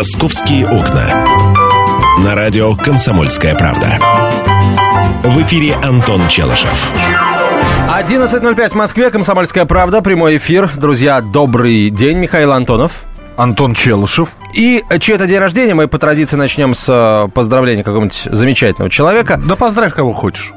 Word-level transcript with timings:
«Московские 0.00 0.66
окна». 0.66 1.26
На 2.24 2.34
радио 2.34 2.74
«Комсомольская 2.74 3.54
правда». 3.54 3.98
В 5.24 5.42
эфире 5.42 5.74
Антон 5.74 6.26
Челышев. 6.26 6.90
11.05 7.86 8.70
в 8.70 8.74
Москве, 8.76 9.10
«Комсомольская 9.10 9.66
правда», 9.66 10.00
прямой 10.00 10.38
эфир. 10.38 10.70
Друзья, 10.74 11.20
добрый 11.20 11.90
день, 11.90 12.16
Михаил 12.16 12.52
Антонов. 12.52 13.02
Антон 13.36 13.74
Челышев. 13.74 14.30
И 14.54 14.82
чей-то 15.00 15.26
день 15.26 15.38
рождения 15.38 15.74
мы 15.74 15.86
по 15.86 15.98
традиции 15.98 16.38
начнем 16.38 16.72
с 16.72 16.86
э, 16.88 17.28
поздравления 17.34 17.84
какого-нибудь 17.84 18.22
замечательного 18.24 18.88
человека. 18.88 19.38
Да 19.46 19.54
поздравь 19.54 19.92
кого 19.92 20.12
хочешь. 20.12 20.54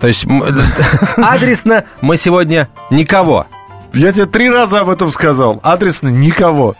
То 0.00 0.08
есть 0.08 0.26
адресно 1.16 1.84
мы 2.00 2.16
сегодня 2.16 2.68
никого. 2.90 3.46
Я 3.92 4.10
тебе 4.10 4.26
три 4.26 4.50
раза 4.50 4.80
об 4.80 4.88
этом 4.88 5.12
сказал. 5.12 5.60
Адресно 5.62 6.08
никого. 6.08 6.74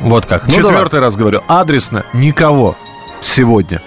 Вот 0.00 0.26
как. 0.26 0.46
Ну, 0.46 0.52
Четвертый 0.52 1.00
раз 1.00 1.16
говорю. 1.16 1.42
Адресно 1.48 2.04
никого 2.12 2.76
сегодня. 3.20 3.80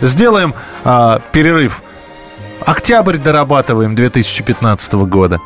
Сделаем 0.00 0.54
а, 0.84 1.20
перерыв. 1.32 1.82
Октябрь 2.64 3.16
дорабатываем 3.16 3.94
2015 3.94 4.94
года. 4.94 5.40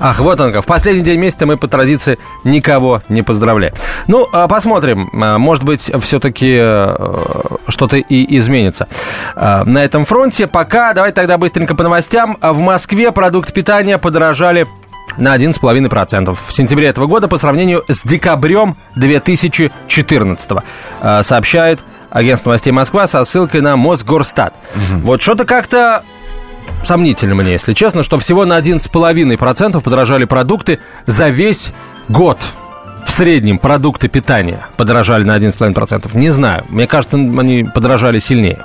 Ах, 0.00 0.20
вот 0.20 0.40
он 0.40 0.52
как. 0.52 0.62
В 0.62 0.66
последний 0.66 1.02
день 1.02 1.18
месяца 1.18 1.46
мы 1.46 1.56
по 1.56 1.66
традиции 1.66 2.18
никого 2.44 3.02
не 3.08 3.22
поздравляем. 3.22 3.74
Ну, 4.06 4.28
а, 4.32 4.48
посмотрим. 4.48 5.10
А, 5.12 5.38
может 5.38 5.64
быть, 5.64 5.90
все-таки 6.02 6.56
э, 6.60 6.96
что-то 7.68 7.96
и 7.96 8.36
изменится. 8.38 8.88
А, 9.34 9.64
на 9.64 9.84
этом 9.84 10.04
фронте 10.04 10.46
пока, 10.46 10.92
давайте 10.92 11.16
тогда 11.16 11.38
быстренько 11.38 11.74
по 11.74 11.82
новостям. 11.82 12.36
В 12.40 12.58
Москве 12.58 13.12
продукты 13.12 13.52
питания 13.52 13.98
подорожали 13.98 14.66
на 15.18 15.36
11,5% 15.36 16.36
в 16.46 16.52
сентябре 16.52 16.88
этого 16.88 17.06
года 17.06 17.28
по 17.28 17.36
сравнению 17.36 17.84
с 17.88 18.02
декабрем 18.02 18.76
2014, 18.96 20.50
сообщает 21.22 21.80
агентство 22.10 22.50
новостей 22.50 22.72
Москва 22.72 23.06
со 23.06 23.24
ссылкой 23.24 23.60
на 23.60 23.76
Мосгорстат. 23.76 24.54
Угу. 24.74 25.00
Вот 25.00 25.22
что-то 25.22 25.44
как-то 25.44 26.02
сомнительно 26.84 27.34
мне, 27.34 27.52
если 27.52 27.72
честно, 27.72 28.02
что 28.02 28.18
всего 28.18 28.44
на 28.44 28.58
11,5% 28.58 29.82
подорожали 29.82 30.24
продукты 30.24 30.78
за 31.06 31.28
весь 31.28 31.72
год. 32.08 32.38
В 33.04 33.10
среднем 33.10 33.58
продукты 33.58 34.08
питания 34.08 34.66
подорожали 34.76 35.24
на 35.24 35.36
11,5%. 35.36 36.16
Не 36.16 36.30
знаю. 36.30 36.64
Мне 36.68 36.86
кажется, 36.86 37.16
они 37.16 37.64
подорожали 37.64 38.18
сильнее. 38.18 38.64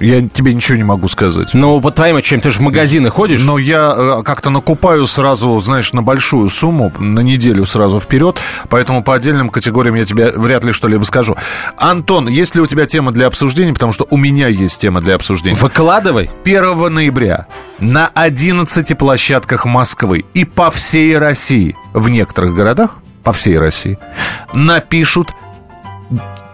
Я 0.00 0.20
тебе 0.28 0.54
ничего 0.54 0.76
не 0.76 0.84
могу 0.84 1.08
сказать. 1.08 1.54
Ну, 1.54 1.80
по 1.80 1.90
твоим 1.90 2.16
ощущениям, 2.16 2.42
ты 2.42 2.52
же 2.52 2.58
в 2.58 2.62
магазины 2.62 3.10
ходишь? 3.10 3.42
Но 3.42 3.58
я 3.58 3.94
э, 3.96 4.22
как-то 4.24 4.50
накупаю 4.50 5.06
сразу, 5.06 5.58
знаешь, 5.60 5.92
на 5.92 6.02
большую 6.02 6.50
сумму, 6.50 6.92
на 6.98 7.20
неделю 7.20 7.66
сразу 7.66 7.98
вперед, 7.98 8.38
поэтому 8.68 9.02
по 9.02 9.14
отдельным 9.14 9.50
категориям 9.50 9.96
я 9.96 10.04
тебе 10.04 10.30
вряд 10.30 10.62
ли 10.62 10.72
что-либо 10.72 11.02
скажу. 11.02 11.36
Антон, 11.76 12.28
есть 12.28 12.54
ли 12.54 12.60
у 12.60 12.66
тебя 12.66 12.86
тема 12.86 13.10
для 13.10 13.26
обсуждения? 13.26 13.72
Потому 13.72 13.92
что 13.92 14.06
у 14.08 14.16
меня 14.16 14.46
есть 14.46 14.80
тема 14.80 15.00
для 15.00 15.16
обсуждения. 15.16 15.56
Выкладывай. 15.56 16.30
1 16.44 16.94
ноября 16.94 17.46
на 17.80 18.08
11 18.14 18.96
площадках 18.96 19.64
Москвы 19.64 20.24
и 20.32 20.44
по 20.44 20.70
всей 20.70 21.18
России, 21.18 21.76
в 21.92 22.08
некоторых 22.08 22.54
городах, 22.54 22.98
по 23.24 23.32
всей 23.32 23.58
России, 23.58 23.98
напишут 24.54 25.34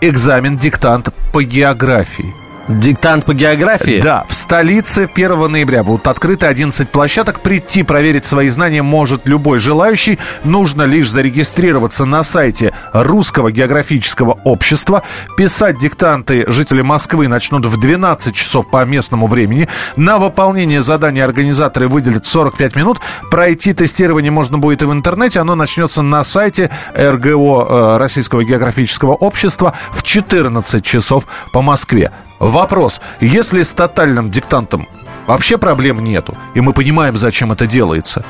экзамен, 0.00 0.56
диктант 0.56 1.10
по 1.32 1.42
географии. 1.42 2.43
Диктант 2.68 3.24
по 3.24 3.34
географии? 3.34 4.00
Да, 4.00 4.24
в 4.28 4.34
столице 4.44 5.08
1 5.12 5.50
ноября 5.50 5.82
будут 5.82 6.06
открыты 6.06 6.44
11 6.44 6.90
площадок. 6.90 7.40
Прийти 7.40 7.82
проверить 7.82 8.26
свои 8.26 8.50
знания 8.50 8.82
может 8.82 9.26
любой 9.26 9.58
желающий. 9.58 10.18
Нужно 10.44 10.82
лишь 10.82 11.10
зарегистрироваться 11.10 12.04
на 12.04 12.22
сайте 12.22 12.74
Русского 12.92 13.50
географического 13.50 14.38
общества. 14.44 15.02
Писать 15.38 15.78
диктанты 15.78 16.44
жители 16.46 16.82
Москвы 16.82 17.26
начнут 17.26 17.64
в 17.64 17.80
12 17.80 18.34
часов 18.34 18.70
по 18.70 18.84
местному 18.84 19.28
времени. 19.28 19.66
На 19.96 20.18
выполнение 20.18 20.82
задания 20.82 21.24
организаторы 21.24 21.88
выделят 21.88 22.26
45 22.26 22.76
минут. 22.76 23.00
Пройти 23.30 23.72
тестирование 23.72 24.30
можно 24.30 24.58
будет 24.58 24.82
и 24.82 24.84
в 24.84 24.92
интернете. 24.92 25.40
Оно 25.40 25.54
начнется 25.54 26.02
на 26.02 26.22
сайте 26.22 26.70
РГО 26.94 27.66
э, 27.94 27.96
Российского 27.96 28.44
географического 28.44 29.14
общества 29.14 29.72
в 29.90 30.02
14 30.02 30.84
часов 30.84 31.24
по 31.50 31.62
Москве. 31.62 32.12
Вопрос. 32.44 33.00
Если 33.20 33.62
с 33.62 33.72
тотальным 33.72 34.28
диктантом 34.34 34.88
вообще 35.26 35.56
проблем 35.56 36.02
нету, 36.04 36.36
и 36.54 36.60
мы 36.60 36.72
понимаем, 36.72 37.16
зачем 37.16 37.52
это 37.52 37.66
делается, 37.66 38.24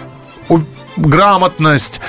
грамотность, 0.96 2.00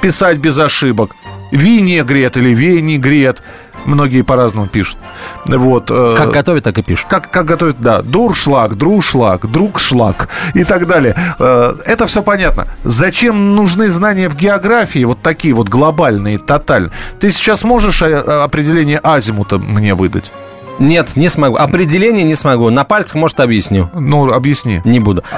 писать 0.00 0.38
без 0.38 0.58
ошибок, 0.58 1.14
винегрет 1.50 2.36
или 2.36 2.54
венегрет, 2.54 3.42
многие 3.84 4.22
по-разному 4.22 4.66
пишут. 4.66 4.98
Вот, 5.46 5.90
э, 5.90 6.14
как 6.16 6.30
готовят, 6.30 6.64
так 6.64 6.78
и 6.78 6.82
пишут. 6.82 7.08
Как, 7.08 7.30
как 7.30 7.44
готовят, 7.44 7.80
да. 7.80 8.02
Дуршлаг, 8.02 8.76
друшлаг, 8.76 9.50
другшлаг 9.50 10.28
и 10.54 10.64
так 10.64 10.86
далее. 10.86 11.14
Э, 11.38 11.74
это 11.86 12.06
все 12.06 12.22
понятно. 12.22 12.66
Зачем 12.84 13.54
нужны 13.54 13.88
знания 13.88 14.28
в 14.28 14.36
географии, 14.36 15.04
вот 15.04 15.22
такие 15.22 15.54
вот 15.54 15.68
глобальные, 15.68 16.38
тотальные? 16.38 16.92
Ты 17.18 17.30
сейчас 17.30 17.64
можешь 17.64 18.02
э, 18.02 18.16
определение 18.16 19.00
азимута 19.02 19.58
мне 19.58 19.94
выдать? 19.94 20.32
Нет, 20.80 21.14
не 21.14 21.28
смогу. 21.28 21.56
Определение 21.56 22.24
не 22.24 22.34
смогу. 22.34 22.70
На 22.70 22.84
пальцах, 22.84 23.16
может, 23.16 23.38
объясню. 23.38 23.90
Ну, 23.94 24.32
объясни. 24.32 24.80
Не 24.84 24.98
буду. 24.98 25.22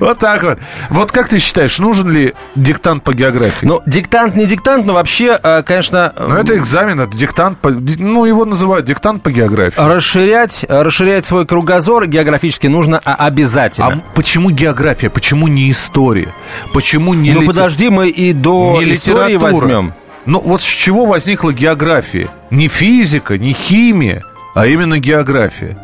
Вот 0.00 0.18
так 0.18 0.42
вот. 0.42 0.58
Вот 0.90 1.12
как 1.12 1.28
ты 1.28 1.38
считаешь, 1.38 1.78
нужен 1.78 2.10
ли 2.10 2.34
диктант 2.54 3.02
по 3.02 3.14
географии? 3.14 3.64
Ну, 3.64 3.80
диктант 3.86 4.36
не 4.36 4.44
диктант, 4.44 4.84
но 4.84 4.92
вообще, 4.92 5.38
э, 5.42 5.62
конечно... 5.62 6.12
Ну, 6.18 6.34
это 6.34 6.56
экзамен, 6.56 7.00
это 7.00 7.16
диктант, 7.16 7.58
ну, 7.62 8.26
его 8.26 8.44
называют 8.44 8.84
диктант 8.84 9.22
по 9.22 9.30
географии. 9.30 9.80
Расширять, 9.80 10.66
расширять 10.68 11.24
свой 11.24 11.46
кругозор 11.46 12.06
географически 12.06 12.66
нужно 12.66 12.98
обязательно. 12.98 13.86
А 13.86 14.14
почему 14.14 14.50
география? 14.50 15.08
Почему 15.08 15.48
не 15.48 15.70
история? 15.70 16.28
Почему 16.74 17.14
не... 17.14 17.32
Ну, 17.32 17.46
подожди, 17.46 17.88
мы 17.88 18.08
и 18.08 18.32
до 18.32 18.78
истории 18.82 19.36
возьмем. 19.36 19.94
Ну 20.26 20.40
вот 20.40 20.62
с 20.62 20.64
чего 20.64 21.06
возникла 21.06 21.52
география? 21.52 22.28
Не 22.50 22.68
физика, 22.68 23.38
не 23.38 23.52
химия, 23.52 24.22
а 24.54 24.66
именно 24.66 24.98
география. 24.98 25.78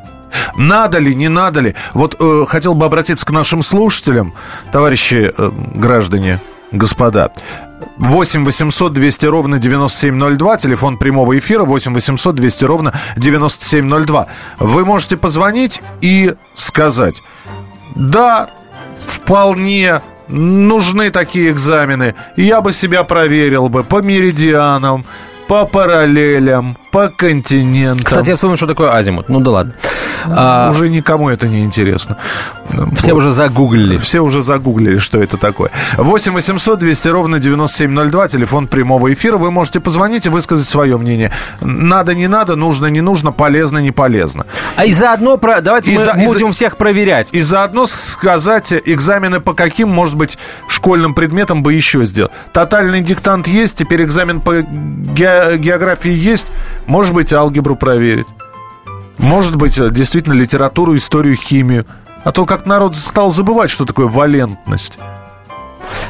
Надо 0.57 0.99
ли, 0.99 1.15
не 1.15 1.29
надо 1.29 1.61
ли? 1.61 1.75
Вот 1.95 2.17
э, 2.21 2.45
хотел 2.47 2.75
бы 2.75 2.85
обратиться 2.85 3.25
к 3.27 3.31
нашим 3.31 3.63
слушателям, 3.63 4.35
товарищи 4.73 5.33
э, 5.37 5.51
граждане, 5.75 6.41
господа. 6.71 7.33
8 7.99 8.45
800 8.45 8.93
200 8.93 9.27
ровно 9.27 9.59
9702, 9.59 10.57
телефон 10.59 10.99
прямого 10.99 11.39
эфира 11.39 11.65
8 11.65 11.95
800 11.95 12.35
200 12.35 12.65
ровно 12.65 12.93
9702. 13.17 14.27
Вы 14.59 14.85
можете 14.85 15.17
позвонить 15.17 15.83
и 16.01 16.35
сказать, 16.55 17.23
да, 17.95 18.51
вполне 19.07 20.01
нужны 20.29 21.11
такие 21.11 21.51
экзамены. 21.51 22.15
Я 22.37 22.61
бы 22.61 22.73
себя 22.73 23.05
проверил 23.05 23.69
бы 23.69 23.85
по 23.85 24.03
меридианам, 24.03 25.05
по 25.47 25.65
параллелям, 25.65 26.77
по 26.91 27.09
континентам. 27.09 28.05
Кстати, 28.05 28.31
я 28.31 28.37
вспомнил, 28.37 28.57
что 28.57 28.67
такое 28.67 28.93
азимут. 28.93 29.29
Ну 29.29 29.41
да 29.41 29.51
ладно. 29.51 29.75
А... 30.27 30.71
Уже 30.71 30.89
никому 30.89 31.29
это 31.29 31.47
не 31.47 31.65
интересно. 31.65 32.17
Все 32.97 33.13
вот. 33.13 33.21
уже 33.21 33.31
загуглили. 33.31 33.99
Все 33.99 34.21
уже 34.21 34.43
загуглили, 34.43 34.99
что 34.99 35.23
это 35.23 35.37
такое. 35.37 35.71
8 35.97 36.33
800 36.33 36.79
200 36.79 37.09
ровно 37.09 37.39
9702, 37.39 38.29
телефон 38.29 38.67
прямого 38.67 39.13
эфира. 39.13 39.37
Вы 39.37 39.51
можете 39.51 39.81
позвонить 39.81 40.27
и 40.27 40.29
высказать 40.29 40.67
свое 40.67 40.99
мнение. 40.99 41.33
Надо, 41.61 42.15
не 42.15 42.29
надо, 42.29 42.57
нужно, 42.57 42.87
не 42.87 43.01
нужно, 43.01 43.33
полезно, 43.33 43.79
не 43.79 43.91
полезно. 43.91 44.47
А 44.77 44.85
и 44.85 44.93
заодно, 44.93 45.37
про... 45.37 45.61
давайте 45.61 45.93
и 45.93 45.97
мы 45.97 46.05
за... 46.05 46.15
будем 46.15 46.49
и 46.49 46.53
всех 46.53 46.77
проверять. 46.77 47.29
И 47.33 47.41
заодно 47.41 47.87
сказать, 47.87 48.73
экзамены 48.85 49.41
по 49.41 49.55
каким, 49.55 49.89
может 49.89 50.17
быть, 50.17 50.39
школьным 50.69 51.15
предметам 51.15 51.63
бы 51.63 51.75
еще 51.75 52.05
сделать. 52.05 52.33
Тотальный 52.53 53.01
диктант 53.01 53.49
есть, 53.49 53.79
теперь 53.79 54.03
экзамен 54.03 54.41
по 54.41 54.61
ге... 54.63 55.57
географии 55.59 56.13
есть. 56.13 56.49
Может 56.89 57.15
быть, 57.15 57.33
алгебру 57.33 57.77
проверить. 57.77 58.27
Может 59.19 59.57
быть, 59.57 59.79
э, 59.79 59.91
действительно 59.91 60.33
литературу, 60.33 60.97
историю, 60.97 61.37
химию. 61.37 61.85
А 62.25 62.33
то 62.33 62.47
как 62.47 62.67
народ 62.67 62.97
стал 62.97 63.31
забывать, 63.31 63.71
что 63.71 63.85
такое 63.85 64.07
валентность. 64.07 64.99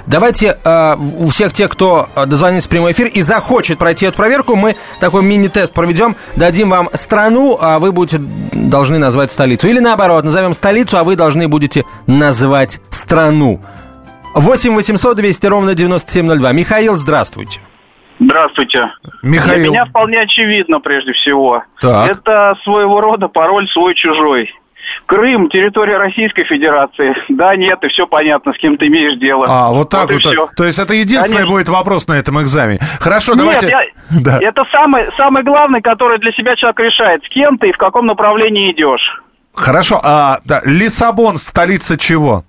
Давайте 0.07 0.57
э, 0.63 0.97
у 0.97 1.29
всех 1.29 1.53
тех, 1.53 1.71
кто 1.71 2.09
э, 2.15 2.27
дозвонится 2.27 2.69
в 2.69 2.71
прямой 2.71 2.93
эфир 2.93 3.09
и 3.09 3.21
захочет 3.23 3.79
пройти 3.79 4.07
эту 4.07 4.17
проверку, 4.17 4.55
мы 4.55 4.77
такой 5.01 5.23
мини-тест 5.23 5.73
проведем, 5.73 6.17
дадим 6.37 6.71
вам 6.71 6.91
страну, 6.95 7.59
а 7.61 7.81
вы 7.81 7.91
будете 7.91 8.19
должны 8.19 8.99
назвать 8.99 9.33
столицу. 9.33 9.67
Или 9.69 9.81
наоборот, 9.81 10.25
назовем 10.25 10.55
столицу, 10.55 10.99
а 10.99 11.05
вы 11.05 11.17
должны 11.17 11.49
будете 11.49 11.85
назвать 12.07 12.81
страну. 12.91 13.61
8 14.35 14.75
800 14.75 15.17
200 15.17 15.47
ровно 15.47 15.75
9702. 15.75 16.53
Михаил, 16.53 16.95
здравствуйте. 16.95 17.61
Здравствуйте. 18.19 18.91
Михаил. 19.23 19.59
Для 19.61 19.69
меня 19.69 19.85
вполне 19.87 20.21
очевидно, 20.21 20.81
прежде 20.81 21.13
всего. 21.13 21.63
Так. 21.81 22.11
Это 22.11 22.57
своего 22.65 23.01
рода 23.01 23.29
пароль 23.29 23.69
свой-чужой. 23.69 24.53
Крым, 25.07 25.51
территория 25.51 25.99
Российской 25.99 26.45
Федерации. 26.45 27.15
Да, 27.29 27.55
нет, 27.57 27.79
и 27.83 27.89
все 27.89 28.07
понятно, 28.07 28.55
с 28.55 28.57
кем 28.59 28.79
ты 28.79 28.87
имеешь 28.87 29.19
дело. 29.19 29.47
А, 29.49 29.69
вот 29.69 29.91
так 29.91 30.11
вот. 30.11 30.17
и 30.17 30.19
всё. 30.19 30.49
То 30.57 30.65
есть 30.65 30.79
это 30.79 30.95
единственный 30.95 31.35
Конечно. 31.37 31.55
будет 31.57 31.69
вопрос 31.69 32.09
на 32.09 32.15
этом 32.15 32.41
экзамене. 32.41 32.81
Хорошо, 32.99 33.33
Нет, 33.35 33.39
давайте... 33.41 33.69
я- 33.69 33.83
Да. 34.23 34.39
это 34.41 34.65
самый, 34.73 35.07
самый 35.17 35.43
главный, 35.43 35.83
который 35.83 36.19
для 36.19 36.33
себя 36.33 36.57
человек 36.57 36.81
решает, 36.81 37.25
с 37.25 37.29
кем 37.29 37.59
ты 37.59 37.69
и 37.69 37.73
в 37.73 37.77
каком 37.77 38.07
направлении 38.07 38.73
идешь. 38.73 39.23
Хорошо, 39.55 40.01
а 40.03 40.39
да, 40.45 40.61
Лиссабон 40.65 41.37
столица 41.37 41.97
чего? 41.99 42.45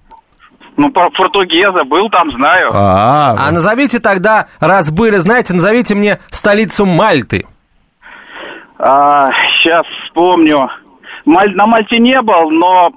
Ну, 0.79 0.91
про 0.91 1.09
португеза 1.09 1.83
был 1.83 2.09
там, 2.09 2.31
знаю. 2.31 2.71
А, 2.73 3.35
А 3.37 3.51
назовите 3.51 3.99
тогда, 3.99 4.47
раз 4.61 4.91
были, 4.91 5.17
знаете, 5.17 5.53
назовите 5.53 5.93
мне 5.93 6.19
столицу 6.29 6.85
Мальты. 6.85 7.45
сейчас 8.77 9.85
вспомню. 10.05 10.69
Маль- 11.25 11.53
на 11.53 11.65
Мальте 11.65 11.99
не 11.99 12.21
был, 12.21 12.49
но... 12.49 12.93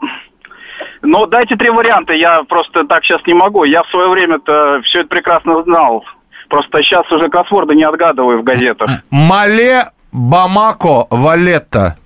Но 1.03 1.27
дайте 1.27 1.57
три 1.57 1.71
варианта, 1.71 2.13
я 2.13 2.45
просто 2.45 2.85
так 2.85 3.03
сейчас 3.05 3.21
не 3.27 3.35
могу. 3.35 3.65
Я 3.65 3.83
в 3.83 3.89
свое 3.91 4.09
время-то 4.09 4.81
все 4.85 5.01
это 5.01 5.09
прекрасно 5.09 5.61
знал. 5.65 6.05
Просто 6.49 6.83
сейчас 6.85 7.11
уже 7.11 7.29
кроссворды 7.29 7.75
не 7.75 7.83
отгадываю 7.83 8.41
в 8.41 8.45
газетах. 8.45 8.91
Мале, 9.11 9.87
Бамако, 10.13 11.07
Валетта. 11.11 11.97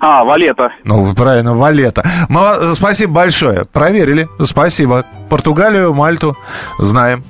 А, 0.00 0.24
Валета. 0.24 0.70
Ну, 0.84 1.14
правильно, 1.14 1.54
Валета. 1.54 2.02
Мало- 2.28 2.74
Спасибо 2.74 3.12
большое. 3.14 3.64
Проверили. 3.64 4.28
Спасибо. 4.42 5.04
Португалию, 5.28 5.94
Мальту 5.94 6.36
знаем. 6.78 7.24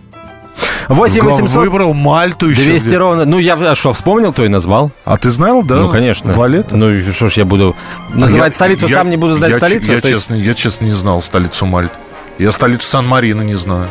8 0.89 1.23
800 1.25 1.57
Выбрал 1.65 1.95
Мальту 1.95 2.49
еще. 2.51 2.63
200 2.65 2.89
где- 2.89 2.99
ровно. 2.99 3.25
Ну, 3.25 3.39
я 3.39 3.55
а 3.55 3.75
что, 3.75 3.93
вспомнил, 3.93 4.33
то 4.33 4.45
и 4.45 4.49
назвал. 4.49 4.93
А 5.05 5.17
ты 5.17 5.31
знал, 5.31 5.63
да? 5.63 5.77
Ну, 5.77 5.89
конечно. 5.89 6.33
Валета? 6.33 6.77
Ну, 6.77 6.91
и 6.91 7.11
что 7.11 7.29
ж 7.29 7.35
я 7.39 7.45
буду 7.45 7.75
называть 8.13 8.53
Я- 8.53 8.55
столицу, 8.57 8.87
я- 8.87 8.99
сам 8.99 9.11
не 9.11 9.17
буду 9.17 9.35
знать 9.35 9.51
я, 9.53 9.57
столицу? 9.57 9.93
Я, 9.93 10.01
То 10.01 10.09
есть- 10.09 10.21
честно, 10.21 10.35
я 10.35 10.55
честно 10.55 10.85
не 10.85 10.93
знал 10.93 11.23
столицу 11.23 11.67
Мальты. 11.67 11.95
Я 12.39 12.51
столицу 12.51 12.87
Сан-Марино 12.87 13.43
не 13.43 13.55
знаю. 13.55 13.89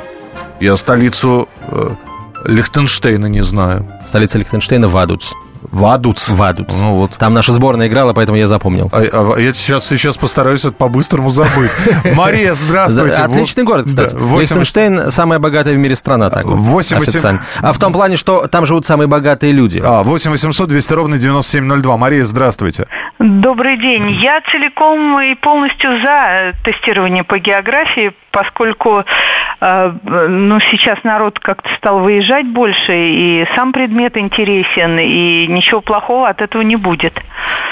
Я 0.60 0.76
столицу 0.76 1.50
э, 1.70 1.90
Лихтенштейна 2.46 3.26
не 3.26 3.42
знаю. 3.44 3.88
Столица 4.06 4.38
Лихтенштейна 4.38 4.88
Вадуц. 4.88 5.34
Вадуц. 5.72 6.30
Вадуц. 6.30 6.80
Ну 6.82 6.94
вот. 6.96 7.18
Там 7.18 7.34
наша 7.34 7.52
сборная 7.52 7.88
играла, 7.88 8.14
поэтому 8.14 8.38
я 8.38 8.48
запомнил. 8.48 8.90
А- 8.92 9.34
а 9.36 9.40
я 9.40 9.54
сейчас, 9.54 9.88
сейчас 9.88 10.18
постараюсь 10.18 10.62
это 10.66 10.74
по-быстрому 10.74 11.30
забыть. 11.30 11.72
Мария, 12.16 12.54
здравствуйте. 12.54 13.16
Отличный 13.16 13.64
город, 13.64 13.86
кстати. 13.88 14.16
Лихтенштейн 14.16 15.12
самая 15.12 15.40
богатая 15.40 15.74
в 15.74 15.78
мире 15.78 15.96
страна, 15.96 16.30
так 16.30 16.46
вот, 16.46 16.56
Восемь- 16.58 16.98
восемь- 16.98 17.10
официально. 17.10 17.44
А 17.62 17.74
в 17.74 17.80
том 17.80 17.94
плане, 17.94 18.16
что 18.16 18.48
там 18.48 18.66
живут 18.66 18.86
самые 18.86 19.08
богатые 19.08 19.52
люди. 19.54 19.82
А, 19.84 20.04
8 20.04 20.32
800 20.32 20.70
200 20.70 20.94
ровно 20.94 21.18
9702. 21.18 21.98
Мария, 21.98 22.24
здравствуйте. 22.24 22.88
Добрый 23.20 23.78
день. 23.80 24.10
Я 24.22 24.42
целиком 24.52 25.20
и 25.22 25.36
полностью 25.36 25.90
за 26.02 26.54
тестирование 26.64 27.24
по 27.24 27.40
географии, 27.40 28.12
поскольку 28.34 29.06
э, 29.62 29.92
ну, 30.04 30.60
сейчас 30.72 31.02
народ 31.04 31.40
как-то 31.40 31.70
стал 31.76 32.00
выезжать 32.00 32.48
больше, 32.48 32.92
и 32.92 33.46
сам 33.56 33.72
предмет 33.72 34.18
интересен, 34.18 35.00
и 35.00 35.48
ничего 35.48 35.80
плохого 35.82 36.28
от 36.28 36.42
этого 36.42 36.64
не 36.64 36.76
будет. 36.76 37.14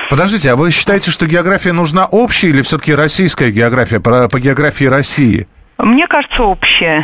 Подождите, 0.10 0.52
а 0.52 0.56
вы 0.56 0.72
считаете, 0.72 1.12
что 1.12 1.26
география 1.26 1.74
нужна 1.74 2.06
общая 2.06 2.50
или 2.50 2.62
все-таки 2.62 2.94
российская 2.94 3.52
география, 3.52 4.00
по, 4.00 4.30
по 4.30 4.40
географии 4.40 4.86
России? 4.86 5.48
Мне 5.80 6.08
кажется, 6.08 6.44
общее. 6.44 7.04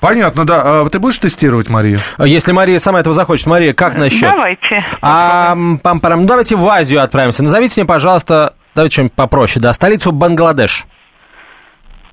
Понятно, 0.00 0.44
да. 0.44 0.62
А 0.82 0.88
ты 0.90 0.98
будешь 0.98 1.18
тестировать, 1.18 1.68
Мария? 1.68 2.00
Если 2.18 2.52
Мария 2.52 2.78
сама 2.80 3.00
этого 3.00 3.14
захочет. 3.14 3.46
Мария, 3.46 3.72
как 3.72 3.96
насчет? 3.96 4.22
Давайте. 4.22 4.84
А, 5.00 5.52
м, 5.52 5.78
пам-парам, 5.78 6.22
ну, 6.22 6.26
давайте 6.26 6.56
в 6.56 6.66
Азию 6.68 7.02
отправимся. 7.02 7.44
Назовите 7.44 7.80
мне, 7.80 7.86
пожалуйста, 7.86 8.54
давайте 8.74 8.94
что-нибудь 8.94 9.14
попроще, 9.14 9.62
да, 9.62 9.72
столицу 9.72 10.10
Бангладеш. 10.12 10.86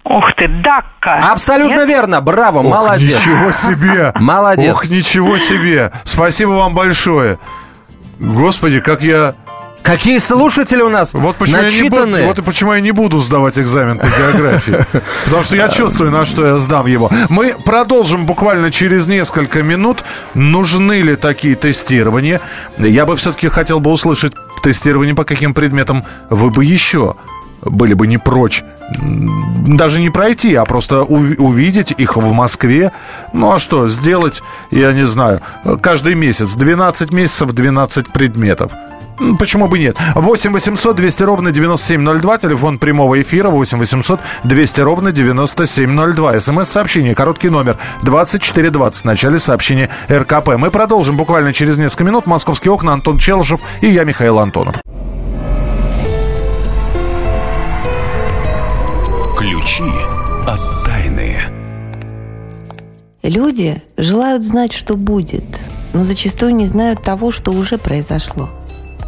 Ух 0.06 0.34
ты, 0.36 0.48
Дакка. 0.48 1.32
Абсолютно 1.32 1.80
Нет? 1.80 1.88
верно, 1.88 2.20
браво, 2.22 2.60
Ох, 2.60 2.66
молодец. 2.66 3.20
Ничего 3.20 3.52
себе! 3.52 4.12
Молодец. 4.16 4.74
Ох, 4.74 4.86
ничего 4.90 5.38
себе! 5.38 5.92
Спасибо 6.04 6.52
вам 6.52 6.74
большое. 6.74 7.40
Господи, 8.20 8.80
как 8.80 9.02
я... 9.02 9.36
Какие 9.82 10.20
слушатели 10.20 10.82
у 10.82 10.88
нас 10.88 11.14
Вот 11.14 11.36
почему, 11.36 11.58
я 11.62 11.70
не 11.70 11.90
буду, 11.90 11.96
начитанные. 11.96 12.28
вот 12.28 12.40
и 12.40 12.42
почему 12.42 12.74
я 12.74 12.80
не 12.80 12.92
буду 12.92 13.20
сдавать 13.20 13.60
экзамен 13.60 14.00
по 14.00 14.08
географии. 14.08 14.86
Потому 15.26 15.44
что 15.44 15.58
я 15.58 15.68
чувствую, 15.68 16.10
на 16.10 16.24
что 16.24 16.46
я 16.48 16.58
сдам 16.60 16.88
его. 16.88 17.10
Мы 17.28 17.54
продолжим 17.66 18.26
буквально 18.26 18.72
через 18.72 19.08
несколько 19.08 19.62
минут. 19.62 20.06
Нужны 20.36 21.02
ли 21.02 21.18
такие 21.18 21.56
тестирования? 21.56 22.40
Я 22.78 23.06
бы 23.06 23.18
все-таки 23.18 23.50
хотел 23.50 23.82
бы 23.82 23.92
услышать 23.92 24.34
тестирование 24.64 25.16
по 25.16 25.26
каким 25.26 25.54
предметам 25.54 26.06
вы 26.30 26.50
бы 26.50 26.64
еще 26.64 27.16
были 27.66 27.94
бы 27.94 28.08
не 28.08 28.18
прочь 28.18 28.64
даже 29.66 30.02
не 30.02 30.10
пройти, 30.10 30.54
а 30.56 30.66
просто 30.66 31.04
ув- 31.04 31.36
увидеть 31.40 31.92
их 31.98 32.16
в 32.18 32.32
Москве. 32.34 32.92
Ну 33.32 33.54
а 33.54 33.60
что, 33.60 33.88
сделать, 33.88 34.44
я 34.72 34.92
не 34.94 35.06
знаю, 35.06 35.42
каждый 35.82 36.16
месяц, 36.16 36.54
12 36.54 37.12
месяцев, 37.12 37.54
12 37.54 38.08
предметов. 38.12 38.72
Почему 39.40 39.68
бы 39.68 39.78
нет? 39.80 39.96
8 40.16 40.52
800 40.52 40.96
200 40.96 41.24
ровно 41.24 41.52
9702, 41.52 42.38
телефон 42.40 42.78
прямого 42.80 43.22
эфира 43.22 43.50
8 43.50 43.78
800 43.78 44.20
200 44.44 44.82
ровно 44.82 45.12
9702. 45.12 46.40
СМС-сообщение, 46.40 47.16
короткий 47.16 47.50
номер 47.50 47.78
2420 48.02 49.02
в 49.04 49.06
начале 49.06 49.40
сообщения 49.40 49.90
РКП. 50.12 50.58
Мы 50.58 50.72
продолжим 50.72 51.16
буквально 51.16 51.54
через 51.54 51.78
несколько 51.78 52.04
минут. 52.04 52.26
Московские 52.26 52.72
окна, 52.74 52.94
Антон 52.94 53.18
Челышев 53.20 53.62
и 53.82 53.88
я, 53.88 54.04
Михаил 54.04 54.40
Антонов. 54.40 54.76
Ключи 59.64 59.92
от 60.46 60.60
тайны. 60.86 61.38
Люди 63.22 63.82
желают 63.96 64.44
знать, 64.44 64.74
что 64.74 64.98
будет, 64.98 65.46
но 65.94 66.04
зачастую 66.04 66.54
не 66.54 66.66
знают 66.66 67.02
того, 67.02 67.32
что 67.32 67.52
уже 67.52 67.78
произошло. 67.78 68.50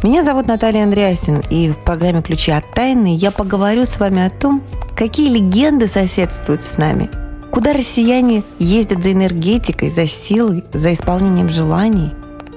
Меня 0.02 0.22
зовут 0.22 0.46
Наталья 0.46 0.84
Андреасин, 0.84 1.42
и 1.50 1.68
в 1.68 1.76
программе 1.76 2.22
«Ключи 2.22 2.52
от 2.52 2.64
тайны» 2.72 3.16
я 3.16 3.32
поговорю 3.32 3.84
с 3.84 4.00
вами 4.00 4.24
о 4.24 4.30
том, 4.30 4.62
какие 4.96 5.28
легенды 5.28 5.88
соседствуют 5.88 6.62
с 6.62 6.78
нами, 6.78 7.10
куда 7.50 7.74
россияне 7.74 8.42
ездят 8.58 9.02
за 9.02 9.12
энергетикой, 9.12 9.90
за 9.90 10.06
силой, 10.06 10.64
за 10.72 10.94
исполнением 10.94 11.50
желаний, 11.50 12.12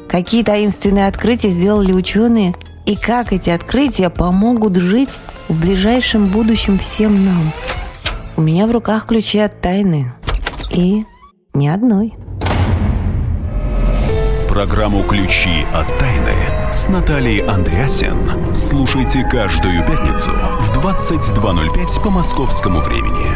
какие 0.08 0.44
таинственные 0.44 1.08
открытия 1.08 1.50
сделали 1.50 1.92
ученые, 1.92 2.56
и 2.86 2.96
как 2.96 3.34
эти 3.34 3.50
открытия 3.50 4.10
помогут 4.10 4.78
жить 4.78 5.20
в 5.50 5.60
ближайшем 5.60 6.28
будущем 6.28 6.80
всем 6.80 7.26
нам. 7.26 7.52
У 8.40 8.42
меня 8.42 8.68
в 8.68 8.72
руках 8.72 9.06
ключи 9.06 9.38
от 9.40 9.60
тайны. 9.60 10.14
И 10.72 11.04
ни 11.54 11.68
одной. 11.68 12.14
Программу 14.48 15.04
«Ключи 15.04 15.66
от 15.74 15.88
тайны» 16.00 16.34
с 16.72 16.88
Натальей 16.88 17.40
Андреасен. 17.40 18.56
Слушайте 18.56 19.28
каждую 19.30 19.86
пятницу 19.86 20.32
в 20.32 20.72
22.05 20.78 22.02
по 22.02 22.10
московскому 22.12 22.80
времени. 22.80 23.36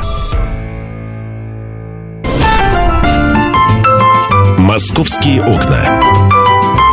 «Московские 4.58 5.44
окна». 5.44 6.00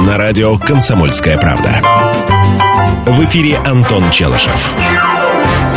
На 0.04 0.18
радио 0.18 0.58
«Комсомольская 0.58 1.38
правда». 1.38 1.80
В 3.06 3.24
эфире 3.24 3.58
Антон 3.58 4.10
Челышев. 4.10 4.74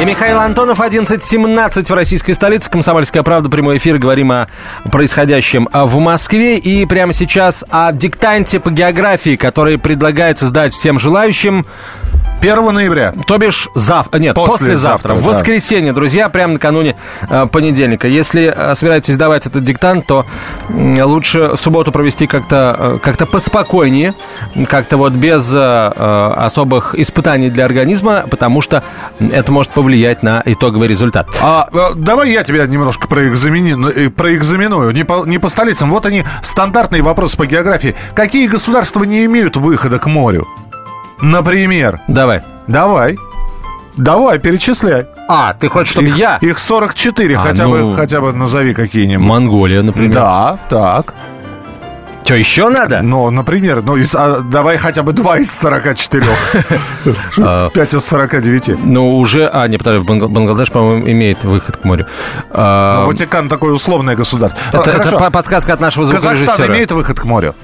И 0.02 0.06
Михаил 0.06 0.40
Антонов, 0.40 0.80
11.17 0.80 1.86
в 1.86 1.94
российской 1.94 2.34
столице. 2.34 2.70
Комсомольская 2.70 3.22
правда, 3.22 3.48
прямой 3.48 3.78
эфир. 3.78 4.00
Говорим 4.00 4.32
о 4.32 4.48
происходящем 4.92 5.70
в 5.72 6.00
Москве. 6.00 6.58
И 6.58 6.86
прямо 6.86 7.14
сейчас 7.14 7.64
о 7.70 7.94
диктанте 7.94 8.60
по 8.60 8.72
географии, 8.72 9.36
который 9.36 9.78
предлагается 9.78 10.48
сдать 10.48 10.74
всем 10.74 11.00
желающим. 11.00 11.68
1 12.44 12.74
ноября. 12.74 13.14
То 13.26 13.38
бишь 13.38 13.70
завтра, 13.74 14.20
нет, 14.20 14.36
Послезавтра, 14.36 14.66
послезавтра, 14.66 15.14
в 15.14 15.24
да. 15.24 15.30
воскресенье, 15.30 15.94
друзья, 15.94 16.28
прямо 16.28 16.54
накануне 16.54 16.98
э, 17.30 17.46
понедельника. 17.46 18.10
Если 18.10 18.54
э, 18.54 18.76
собираетесь 18.76 19.14
сдавать 19.14 19.48
этот 19.48 19.64
диктант, 19.64 20.06
то 20.08 20.26
м, 20.68 21.00
лучше 21.04 21.56
субботу 21.56 21.94
провести 21.94 22.28
как-то 22.28 22.76
э, 22.78 23.00
как-то 23.02 23.26
поспокойнее, 23.26 24.14
как-то 24.68 24.98
вот 24.98 25.14
без 25.14 25.54
э, 25.54 25.58
э, 25.58 26.34
особых 26.36 26.96
испытаний 26.96 27.50
для 27.50 27.64
организма, 27.64 28.26
потому 28.30 28.62
что 28.62 28.84
это 29.20 29.54
может 29.54 29.72
повлиять 29.72 30.22
на 30.22 30.44
итоговый 30.46 30.90
результат. 30.90 31.28
А, 31.42 31.70
э, 31.72 31.96
давай 31.96 32.32
я 32.32 32.44
тебя 32.44 32.68
немножко 32.68 33.06
э, 33.06 34.10
проэкзаменую. 34.10 34.92
Не 34.92 35.06
по, 35.06 35.26
не 35.26 35.38
по 35.38 35.48
столицам. 35.48 35.90
Вот 35.90 36.06
они, 36.06 36.26
стандартные 36.42 37.04
вопросы 37.04 37.38
по 37.38 37.46
географии. 37.46 37.96
Какие 38.14 38.48
государства 38.48 39.06
не 39.06 39.24
имеют 39.24 39.56
выхода 39.56 39.98
к 39.98 40.08
морю? 40.08 40.46
Например. 41.24 42.02
Давай. 42.08 42.42
Давай. 42.68 43.18
Давай, 43.96 44.40
перечисляй. 44.40 45.06
А, 45.30 45.54
ты 45.54 45.70
хочешь, 45.70 45.94
чтобы 45.94 46.08
их, 46.08 46.18
я? 46.18 46.38
Их 46.42 46.60
44, 46.60 47.36
А, 47.38 47.40
хотя, 47.40 47.64
ну, 47.66 47.92
бы, 47.92 47.96
хотя 47.96 48.20
бы 48.22 48.34
назови 48.34 48.74
какие-нибудь. 48.74 49.26
Монголия, 49.26 49.82
например. 49.84 50.14
Да, 50.14 50.58
так. 50.70 51.14
Что, 52.26 52.36
еще 52.36 52.70
надо? 52.70 53.02
Ну, 53.02 53.30
например, 53.30 53.82
ну, 53.84 53.96
из, 53.98 54.16
а, 54.16 54.40
давай 54.40 54.78
хотя 54.78 55.04
бы 55.04 55.14
два 55.14 55.38
из 55.38 55.52
44. 55.52 56.26
А. 57.38 57.70
Пять 57.70 57.94
из 57.94 58.04
49. 58.06 58.80
Ну, 58.84 59.18
уже... 59.20 59.48
А, 59.48 59.68
не, 59.68 59.78
подожди, 59.78 60.06
Бангл- 60.06 60.28
Бангладеш, 60.30 60.72
по-моему, 60.72 61.08
имеет 61.10 61.44
выход 61.44 61.78
к 61.78 61.84
морю. 61.86 62.08
А, 62.52 63.02
Ну, 63.02 63.08
Ватикан 63.08 63.48
такое 63.50 63.72
условное 63.74 64.16
государство. 64.16 64.60
А, 64.72 64.78
это, 64.90 65.18
по- 65.18 65.32
подсказка 65.32 65.74
от 65.74 65.80
нашего 65.82 66.06
Казахстан 66.06 66.38
звукорежиссера. 66.38 66.74
имеет 66.76 66.92
выход 66.92 67.20
к 67.20 67.26
морю? 67.26 67.56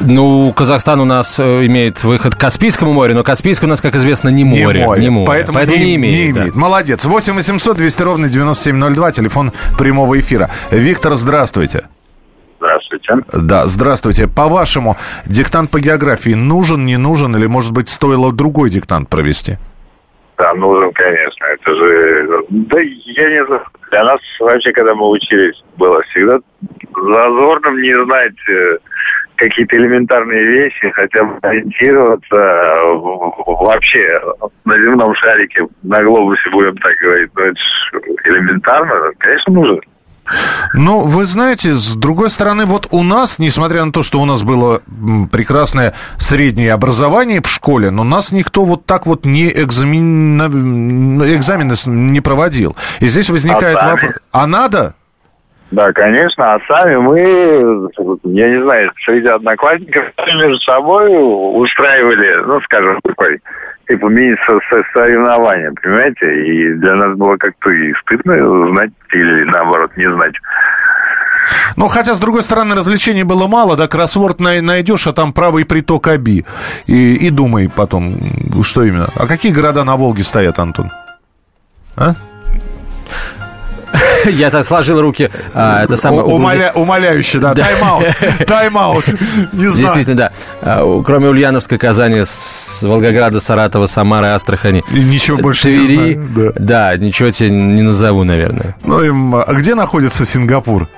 Ну, 0.00 0.52
Казахстан 0.52 1.00
у 1.00 1.04
нас 1.04 1.38
э, 1.38 1.66
имеет 1.66 2.02
выход 2.02 2.34
к 2.34 2.38
Каспийскому 2.38 2.92
морю, 2.92 3.14
но 3.14 3.22
Каспийское 3.22 3.68
у 3.68 3.70
нас, 3.70 3.80
как 3.80 3.94
известно, 3.94 4.28
не 4.28 4.44
море. 4.44 4.86
Не 4.98 5.10
море. 5.10 5.26
Поэтому, 5.26 5.58
не, 5.58 5.94
имеет. 5.96 6.34
да. 6.34 6.46
Молодец. 6.54 7.04
8 7.04 7.34
800 7.34 7.76
200 7.76 8.02
ровно 8.02 8.28
9702, 8.28 9.12
телефон 9.12 9.52
прямого 9.78 10.18
эфира. 10.18 10.50
Виктор, 10.70 11.14
здравствуйте. 11.14 11.84
Здравствуйте. 12.58 13.14
Да, 13.32 13.66
здравствуйте. 13.66 14.28
По-вашему, 14.28 14.96
диктант 15.26 15.70
по 15.70 15.80
географии 15.80 16.30
нужен, 16.30 16.84
не 16.86 16.96
нужен, 16.96 17.34
или, 17.36 17.46
может 17.46 17.72
быть, 17.72 17.88
стоило 17.88 18.32
другой 18.32 18.70
диктант 18.70 19.08
провести? 19.08 19.58
Да, 20.42 20.54
нужен, 20.54 20.92
конечно. 20.94 21.44
Это 21.44 21.74
же... 21.76 22.44
Да, 22.48 22.80
я 22.80 23.28
не 23.30 23.46
знаю. 23.46 23.62
Для 23.92 24.02
нас 24.02 24.20
вообще, 24.40 24.72
когда 24.72 24.92
мы 24.92 25.08
учились, 25.10 25.62
было 25.76 26.02
всегда 26.02 26.40
зазорным 26.96 27.80
не 27.80 28.04
знать 28.04 28.34
э, 28.48 28.78
какие-то 29.36 29.76
элементарные 29.76 30.44
вещи, 30.44 30.90
хотя 30.90 31.22
бы 31.22 31.38
ориентироваться 31.42 32.34
э, 32.34 32.92
вообще 33.46 34.20
на 34.64 34.74
земном 34.74 35.14
шарике, 35.14 35.68
на 35.84 36.02
глобусе, 36.02 36.50
будем 36.50 36.76
так 36.78 36.96
говорить. 36.96 37.30
Ну, 37.36 37.44
это 37.44 37.60
элементарно. 38.24 39.12
Конечно, 39.18 39.52
нужен. 39.52 39.80
Ну, 40.74 41.00
вы 41.00 41.26
знаете, 41.26 41.74
с 41.74 41.94
другой 41.94 42.30
стороны, 42.30 42.64
вот 42.64 42.88
у 42.90 43.02
нас, 43.02 43.38
несмотря 43.38 43.84
на 43.84 43.92
то, 43.92 44.02
что 44.02 44.20
у 44.20 44.24
нас 44.24 44.42
было 44.42 44.80
прекрасное 45.30 45.94
среднее 46.16 46.72
образование 46.72 47.42
в 47.42 47.48
школе, 47.48 47.90
но 47.90 48.04
нас 48.04 48.32
никто 48.32 48.64
вот 48.64 48.86
так 48.86 49.06
вот 49.06 49.26
не 49.26 49.48
экзамен... 49.48 50.40
экзамены 51.22 51.74
не 51.86 52.20
проводил. 52.20 52.76
И 53.00 53.08
здесь 53.08 53.28
возникает 53.30 53.76
А 53.80 53.90
вопрос. 53.90 54.14
А 54.30 54.46
надо? 54.46 54.94
Да, 55.72 55.90
конечно. 55.92 56.54
А 56.54 56.60
сами 56.68 56.96
мы, 56.96 57.88
я 58.24 58.48
не 58.50 58.62
знаю, 58.62 58.92
среди 59.04 59.26
одноклассников 59.26 60.04
между 60.18 60.58
собой 60.60 61.08
устраивали, 61.10 62.44
ну, 62.46 62.60
скажем, 62.60 63.00
такой 63.02 63.40
типа 63.88 64.06
мини-соревнования, 64.06 65.72
понимаете? 65.82 66.44
И 66.46 66.74
для 66.74 66.94
нас 66.94 67.16
было 67.16 67.38
как-то 67.38 67.70
и 67.70 67.94
стыдно 68.02 68.68
знать 68.68 68.90
или, 69.12 69.44
наоборот, 69.44 69.96
не 69.96 70.10
знать. 70.12 70.34
Ну, 71.76 71.88
хотя, 71.88 72.14
с 72.14 72.20
другой 72.20 72.42
стороны, 72.42 72.74
развлечений 72.74 73.22
было 73.22 73.46
мало, 73.48 73.74
да, 73.74 73.88
кроссворд 73.88 74.40
най- 74.40 74.60
найдешь, 74.60 75.06
а 75.06 75.14
там 75.14 75.32
правый 75.32 75.64
приток 75.64 76.06
Аби. 76.06 76.44
И, 76.86 77.14
и 77.14 77.30
думай 77.30 77.70
потом, 77.74 78.12
что 78.62 78.84
именно. 78.84 79.08
А 79.16 79.26
какие 79.26 79.52
города 79.52 79.84
на 79.84 79.96
Волге 79.96 80.22
стоят, 80.22 80.58
Антон? 80.58 80.90
А? 81.96 82.12
Я 84.30 84.50
так 84.50 84.64
сложил 84.66 85.00
руки. 85.00 85.30
А, 85.54 85.82
это 85.84 85.96
самое... 85.96 86.22
Умоля- 86.22 86.72
умоляюще, 86.74 87.38
да. 87.38 87.54
Тайм-аут. 87.54 88.06
Тайм-аут. 88.46 89.06
Не 89.52 89.68
знаю. 89.68 89.76
Действительно, 89.76 90.16
да. 90.16 90.32
А, 90.60 91.02
Кроме 91.04 91.28
Ульяновска, 91.28 91.78
Казани, 91.78 92.22
Волгограда, 92.82 93.40
Саратова, 93.40 93.86
Самары, 93.86 94.28
Астрахани. 94.28 94.82
И 94.92 95.00
ничего 95.00 95.38
больше 95.38 95.70
не 95.70 95.86
Твери. 95.86 96.14
знаю, 96.14 96.52
Да, 96.58 96.96
ничего 96.96 97.30
тебе 97.30 97.50
не 97.50 97.82
назову, 97.82 98.24
наверное. 98.24 98.76
Ну, 98.84 99.02
им, 99.02 99.34
а 99.36 99.52
где 99.52 99.74
находится 99.74 100.24
Сингапур? 100.24 100.88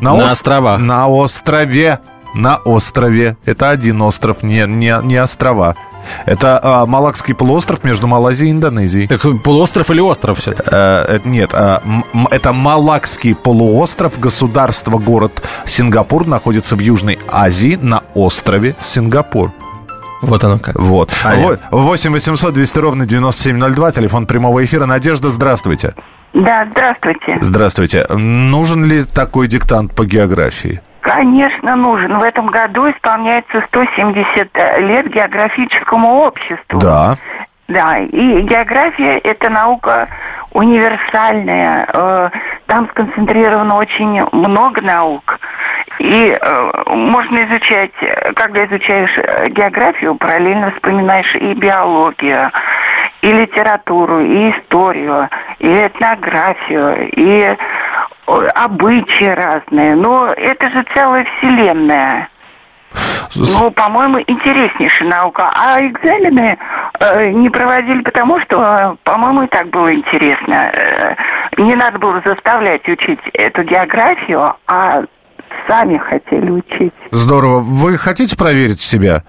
На 0.00 0.14
ос- 0.14 0.32
островах. 0.32 0.80
На 0.80 1.08
острове. 1.08 2.00
На 2.34 2.56
острове. 2.56 3.36
Это 3.46 3.70
один 3.70 4.02
остров, 4.02 4.42
не, 4.42 4.66
не, 4.66 4.94
не 5.04 5.16
острова. 5.16 5.74
Это 6.26 6.60
а, 6.62 6.86
Малакский 6.86 7.34
полуостров 7.34 7.84
между 7.84 8.06
Малайзией 8.06 8.50
и 8.50 8.52
Индонезией. 8.52 9.08
Так 9.08 9.22
полуостров 9.42 9.90
или 9.90 10.00
остров 10.00 10.38
все 10.38 10.52
Э, 10.52 11.04
это- 11.16 11.28
нет, 11.28 11.50
а, 11.52 11.82
это 12.30 12.52
Малакский 12.52 13.34
полуостров, 13.34 14.18
государство, 14.18 14.98
город 14.98 15.42
Сингапур 15.64 16.26
находится 16.26 16.76
в 16.76 16.80
Южной 16.80 17.18
Азии 17.28 17.78
на 17.80 18.02
острове 18.14 18.76
Сингапур. 18.80 19.52
Вот 20.22 20.42
оно 20.44 20.58
как. 20.58 20.74
Вот. 20.76 21.10
Во- 21.24 21.58
8 21.70 22.12
800 22.12 22.54
200 22.54 22.78
ровно 22.78 23.06
9702, 23.06 23.92
телефон 23.92 24.26
прямого 24.26 24.64
эфира. 24.64 24.86
Надежда, 24.86 25.30
здравствуйте. 25.30 25.94
Да, 26.32 26.66
здравствуйте. 26.70 27.36
Здравствуйте. 27.40 28.06
Нужен 28.10 28.84
ли 28.84 29.04
такой 29.04 29.46
диктант 29.46 29.94
по 29.94 30.04
географии? 30.04 30.80
Конечно, 31.06 31.76
нужен. 31.76 32.18
В 32.18 32.22
этом 32.24 32.46
году 32.46 32.90
исполняется 32.90 33.62
170 33.68 34.50
лет 34.78 35.06
географическому 35.08 36.22
обществу. 36.22 36.80
Да. 36.80 37.14
Да, 37.68 37.98
и 37.98 38.40
география– 38.42 39.18
это 39.24 39.48
наука 39.48 40.08
универсальная. 40.52 41.86
Э, 41.92 42.30
Там 42.66 42.88
сконцентрировано 42.90 43.76
очень 43.76 44.20
много 44.32 44.80
наук. 44.82 45.38
И 46.00 46.36
э, 46.40 46.72
можно 46.86 47.44
изучать, 47.44 47.92
э, 48.00 48.32
когда 48.34 48.66
изучаешь 48.66 49.16
э, 49.16 49.48
географию, 49.50 50.16
параллельно 50.16 50.72
вспоминаешь 50.72 51.34
и 51.36 51.54
биологию, 51.54 52.50
и 53.22 53.30
литературу, 53.30 54.20
и 54.20 54.50
историю, 54.50 55.28
и 55.60 55.68
этнографию, 55.68 57.10
и 57.10 57.40
э, 57.42 57.56
обычаи 58.26 59.24
разные. 59.24 59.94
Но 59.94 60.32
это 60.32 60.70
же 60.70 60.84
целая 60.94 61.26
вселенная. 61.38 62.28
Ну, 63.34 63.70
по-моему, 63.70 64.20
интереснейшая 64.20 65.08
наука. 65.08 65.50
А 65.52 65.80
экзамены 65.86 66.56
э, 67.00 67.30
не 67.30 67.50
проводили 67.50 68.02
потому, 68.02 68.40
что, 68.40 68.96
по-моему, 69.04 69.42
и 69.42 69.46
так 69.48 69.68
было 69.68 69.94
интересно. 69.94 70.70
Э, 70.72 71.14
не 71.58 71.74
надо 71.74 71.98
было 71.98 72.22
заставлять 72.24 72.88
учить 72.88 73.20
эту 73.34 73.62
географию, 73.64 74.54
а 74.66 75.04
сами 75.68 75.98
хотели 75.98 76.50
учить. 76.50 76.94
Здорово. 77.10 77.60
Вы 77.60 77.96
хотите 77.98 78.36
проверить 78.36 78.80
себя? 78.80 79.22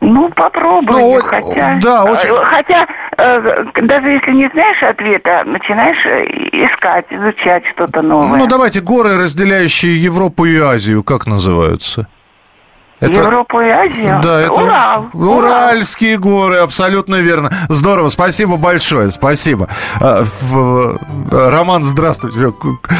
Ну, 0.00 0.30
попробуй. 0.30 0.94
Ну, 1.00 1.20
хотя, 1.22 1.78
да, 1.82 2.04
очень- 2.04 2.30
э, 2.30 2.44
хотя 2.44 2.86
э, 3.18 3.64
даже 3.82 4.08
если 4.08 4.32
не 4.32 4.48
знаешь 4.52 4.82
ответа, 4.82 5.42
начинаешь 5.44 5.98
э, 6.06 6.24
искать, 6.64 7.06
изучать 7.10 7.64
что-то 7.74 8.00
новое. 8.00 8.38
Ну, 8.38 8.46
давайте, 8.46 8.80
горы, 8.80 9.18
разделяющие 9.18 10.02
Европу 10.02 10.46
и 10.46 10.58
Азию, 10.58 11.02
как 11.04 11.26
называются? 11.26 12.06
Европу 13.02 13.60
и 13.62 13.68
Азию? 13.68 14.20
Да, 14.22 14.40
это 14.40 14.52
Урал. 14.52 15.06
Уральские 15.14 16.18
горы, 16.18 16.58
абсолютно 16.58 17.16
верно. 17.16 17.50
Здорово, 17.70 18.08
спасибо 18.10 18.56
большое, 18.58 19.10
спасибо. 19.10 19.68
А, 20.02 20.24
Роман, 21.30 21.84
здравствуйте. 21.84 22.52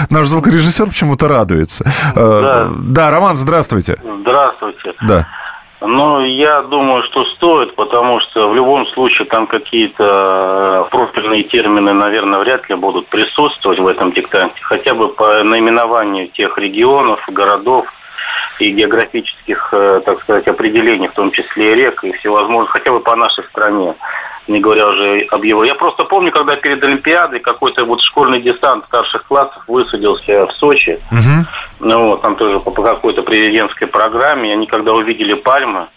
Наш 0.08 0.26
звукорежиссер 0.26 0.86
почему-то 0.86 1.28
радуется. 1.28 1.84
Э, 2.16 2.70
Да, 2.78 3.10
Роман, 3.10 3.36
здравствуйте. 3.36 3.96
Здравствуйте. 4.22 4.94
Да. 5.06 5.28
Ну, 5.80 6.20
я 6.20 6.60
думаю, 6.62 7.02
что 7.04 7.24
стоит, 7.24 7.74
потому 7.74 8.20
что 8.20 8.50
в 8.50 8.54
любом 8.54 8.86
случае 8.88 9.26
там 9.26 9.46
какие-то 9.46 10.04
э, 10.86 10.90
профильные 10.90 11.44
термины, 11.44 11.94
наверное, 11.94 12.38
вряд 12.38 12.68
ли 12.68 12.74
будут 12.74 13.08
присутствовать 13.08 13.78
в 13.78 13.86
этом 13.86 14.12
диктанте. 14.12 14.60
Хотя 14.62 14.94
бы 14.94 15.08
по 15.08 15.42
наименованию 15.42 16.28
тех 16.28 16.58
регионов, 16.58 17.24
городов 17.28 17.86
и 18.58 18.70
географических, 18.72 19.70
э, 19.72 20.02
так 20.04 20.20
сказать, 20.20 20.46
определений, 20.48 21.08
в 21.08 21.14
том 21.14 21.30
числе 21.30 21.72
и 21.72 21.74
рек 21.76 22.04
и 22.04 22.12
всевозможных, 22.12 22.72
хотя 22.72 22.92
бы 22.92 23.00
по 23.00 23.16
нашей 23.16 23.44
стране, 23.44 23.94
не 24.48 24.60
говоря 24.60 24.88
уже 24.88 25.26
об 25.30 25.44
его. 25.44 25.64
Я 25.64 25.74
просто 25.74 26.04
помню, 26.04 26.32
когда 26.32 26.56
перед 26.56 26.82
Олимпиадой 26.82 27.40
какой-то 27.40 27.84
вот 27.84 28.00
школьный 28.02 28.40
десант 28.40 28.84
старших 28.86 29.24
классов 29.26 29.62
высадился 29.66 30.46
в 30.46 30.52
Сочи, 30.52 30.98
ну 31.80 32.06
вот, 32.08 32.22
там 32.22 32.36
тоже 32.36 32.60
по, 32.60 32.70
какой-то 32.70 33.22
президентской 33.22 33.86
программе. 33.86 34.52
Они 34.52 34.66
когда 34.66 34.92
увидели 34.92 35.34
пальмы, 35.34 35.88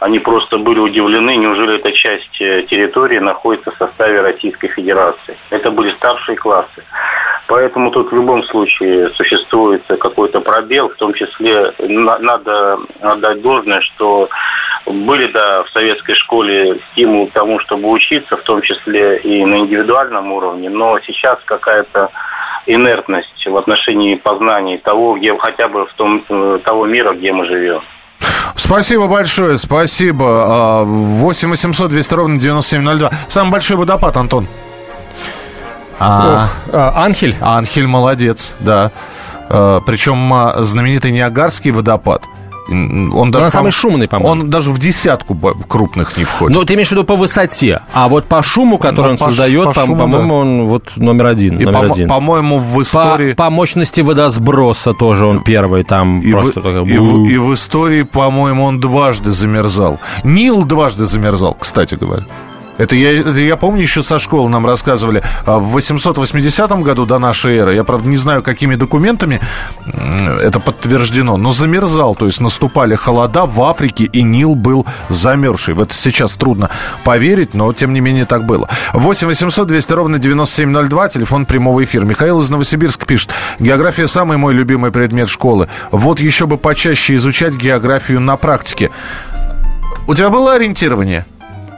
они 0.00 0.18
просто 0.18 0.58
были 0.58 0.80
удивлены, 0.80 1.36
неужели 1.36 1.76
эта 1.76 1.92
часть 1.92 2.40
э, 2.40 2.64
территории 2.68 3.18
находится 3.18 3.70
в 3.70 3.76
составе 3.76 4.20
Российской 4.20 4.68
Федерации. 4.68 5.36
Это 5.50 5.70
были 5.70 5.94
старшие 5.96 6.36
классы. 6.36 6.84
Поэтому 7.48 7.90
тут 7.90 8.10
в 8.10 8.14
любом 8.14 8.42
случае 8.44 9.10
существует 9.10 9.82
какой-то 9.86 10.40
пробел, 10.40 10.88
в 10.88 10.94
том 10.94 11.12
числе 11.12 11.72
на- 11.78 12.18
надо 12.18 12.78
отдать 13.00 13.42
должное, 13.42 13.80
что 13.80 14.28
были, 14.86 15.30
да, 15.32 15.62
в 15.64 15.70
советской 15.70 16.14
школе 16.14 16.80
стимул 16.92 17.26
к 17.28 17.32
тому, 17.32 17.58
чтобы 17.60 17.90
учиться, 17.90 18.36
в 18.36 18.42
том 18.42 18.62
числе 18.62 19.18
и 19.18 19.44
на 19.44 19.58
индивидуальном 19.60 20.32
уровне, 20.32 20.70
но 20.70 20.98
сейчас 21.06 21.38
какая-то 21.44 22.10
инертность 22.66 23.46
в 23.46 23.56
отношении 23.56 24.14
познаний 24.14 24.78
того, 24.78 25.16
где 25.16 25.36
хотя 25.36 25.68
бы 25.68 25.86
в 25.86 25.92
том, 25.94 26.24
э, 26.28 26.58
того 26.64 26.86
мира, 26.86 27.12
где 27.12 27.32
мы 27.32 27.46
живем. 27.46 27.82
Спасибо 28.56 29.08
большое, 29.08 29.58
спасибо. 29.58 30.24
А, 30.46 30.82
8 30.84 31.50
800 31.50 31.90
200 31.90 32.14
ровно 32.14 32.38
9702. 32.38 33.10
Самый 33.28 33.50
большой 33.50 33.76
водопад, 33.76 34.16
Антон. 34.16 34.46
А, 35.98 36.44
Ох, 36.68 36.74
а, 36.74 37.04
Анхель? 37.04 37.36
Анхель 37.40 37.86
молодец, 37.86 38.56
да. 38.60 38.90
Э, 39.48 39.80
Причем 39.86 40.32
а, 40.32 40.62
знаменитый 40.64 41.10
Ниагарский 41.12 41.70
водопад. 41.70 42.24
Он 42.68 43.32
даже, 43.32 43.46
он 43.46 43.50
самый 43.50 43.66
по- 43.72 43.76
шумный, 43.76 44.06
по-моему. 44.06 44.42
Он 44.44 44.48
даже 44.50 44.70
в 44.70 44.78
десятку 44.78 45.34
крупных 45.68 46.16
не 46.16 46.22
входит. 46.22 46.56
Ну, 46.56 46.64
ты 46.64 46.74
имеешь 46.74 46.88
в 46.88 46.92
виду 46.92 47.02
по 47.02 47.16
высоте, 47.16 47.82
а 47.92 48.08
вот 48.08 48.26
по 48.26 48.40
шуму, 48.44 48.78
который 48.78 49.06
Ну, 49.06 49.10
он 49.10 49.18
по 49.18 49.24
создает, 49.26 49.64
по 49.64 49.72
по- 49.74 49.80
шуму, 49.80 49.96
по-моему, 49.96 50.34
он 50.36 50.68
вот 50.68 50.92
номер 50.94 51.26
один. 51.26 51.58
И, 51.58 51.64
номер 51.64 51.88
по- 51.88 51.92
один. 51.94 52.08
по-моему, 52.08 52.58
в 52.60 52.74
По, 52.76 52.82
истории... 52.82 53.32
по 53.32 53.50
мощности 53.50 54.00
водосброса 54.00 54.92
тоже 54.92 55.26
он 55.26 55.40
первый, 55.42 55.82
там 55.82 56.20
И, 56.20 56.30
просто 56.30 56.60
в, 56.60 56.62
такой 56.62 56.84
и, 56.86 56.98
в, 56.98 57.24
и 57.24 57.36
в 57.36 57.52
истории, 57.52 58.02
по-моему, 58.02 58.64
он 58.64 58.78
дважды 58.78 59.32
замерзал. 59.32 59.98
Нил 60.22 60.62
дважды 60.62 61.06
замерзал, 61.06 61.56
кстати 61.58 61.96
говоря. 61.96 62.22
Это 62.82 62.96
я, 62.96 63.20
это 63.20 63.40
я 63.40 63.56
помню, 63.56 63.82
еще 63.82 64.02
со 64.02 64.18
школы 64.18 64.50
нам 64.50 64.66
рассказывали. 64.66 65.22
а, 65.46 65.60
В 65.60 65.68
880 65.68 66.82
году 66.82 67.06
до 67.06 67.20
нашей 67.20 67.56
эры, 67.58 67.74
я, 67.76 67.84
правда, 67.84 68.08
не 68.08 68.16
знаю, 68.16 68.42
какими 68.42 68.74
документами 68.74 69.40
это 70.40 70.58
подтверждено, 70.58 71.36
но 71.36 71.52
замерзал. 71.52 72.16
То 72.16 72.26
есть 72.26 72.40
наступали 72.40 72.96
холода 72.96 73.46
в 73.46 73.62
Африке, 73.62 74.04
и 74.04 74.22
Нил 74.22 74.56
был 74.56 74.84
замерзший. 75.08 75.74
В 75.74 75.80
это 75.80 75.94
сейчас 75.94 76.36
трудно 76.36 76.70
поверить, 77.04 77.54
но, 77.54 77.72
тем 77.72 77.92
не 77.92 78.00
менее, 78.00 78.24
так 78.24 78.46
было. 78.46 78.68
8 78.94 79.28
800 79.28 79.68
200 79.68 79.92
ровно 79.92 80.18
9702, 80.18 81.08
телефон 81.08 81.46
прямого 81.46 81.84
эфира. 81.84 82.04
Михаил 82.04 82.40
из 82.40 82.50
Новосибирска 82.50 83.06
пишет. 83.06 83.30
География 83.60 84.08
самый 84.08 84.38
мой 84.38 84.54
любимый 84.54 84.90
предмет 84.90 85.28
школы. 85.28 85.68
Вот 85.92 86.18
еще 86.18 86.46
бы 86.46 86.56
почаще 86.56 87.14
изучать 87.14 87.54
географию 87.54 88.20
на 88.20 88.36
практике. 88.36 88.90
У 90.08 90.14
тебя 90.14 90.30
было 90.30 90.54
ориентирование? 90.54 91.24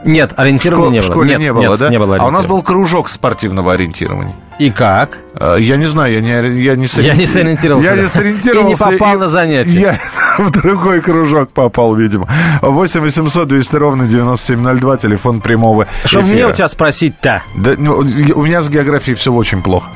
Нет, 0.05 0.33
ориентирования 0.37 0.89
в, 0.89 0.93
не 0.93 0.99
в 0.99 1.03
было. 1.03 1.13
школе 1.13 1.29
нет, 1.31 1.39
не 1.39 1.53
было, 1.53 1.61
нет, 1.61 1.79
да? 1.79 1.89
не 1.89 1.99
было 1.99 2.17
а 2.17 2.25
у 2.25 2.29
нас 2.31 2.45
был 2.45 2.61
кружок 2.61 3.09
спортивного 3.09 3.73
ориентирования. 3.73 4.35
И 4.59 4.69
как? 4.69 5.17
А, 5.33 5.57
Я 5.57 5.75
не 5.75 5.85
знаю, 5.85 6.13
я 6.13 6.21
не, 6.21 6.29
я 6.61 6.75
не, 6.75 6.85
Я 7.01 7.15
не 7.15 7.25
сориентировался, 7.25 7.93
Я 7.93 8.01
не 8.01 8.07
сориентировался. 8.07 8.85
И 8.89 8.93
не 8.93 8.97
попал 8.97 9.17
на 9.17 9.27
занятия. 9.27 9.79
Я 9.79 9.99
в 10.37 10.49
другой 10.51 11.01
кружок 11.01 11.49
попал, 11.51 11.95
видимо. 11.95 12.27
8 12.61 13.01
800 13.01 13.47
200 13.47 13.75
ровно 13.75 14.07
9702, 14.07 14.97
телефон 14.97 15.41
прямого 15.41 15.87
Что 16.05 16.21
мне 16.21 16.47
у 16.47 16.53
тебя 16.53 16.69
спросить-то? 16.69 17.41
Да, 17.55 17.73
ну, 17.77 17.95
у 17.97 18.45
меня 18.45 18.61
с 18.61 18.69
географией 18.69 19.15
все 19.17 19.33
очень 19.33 19.61
плохо. 19.61 19.89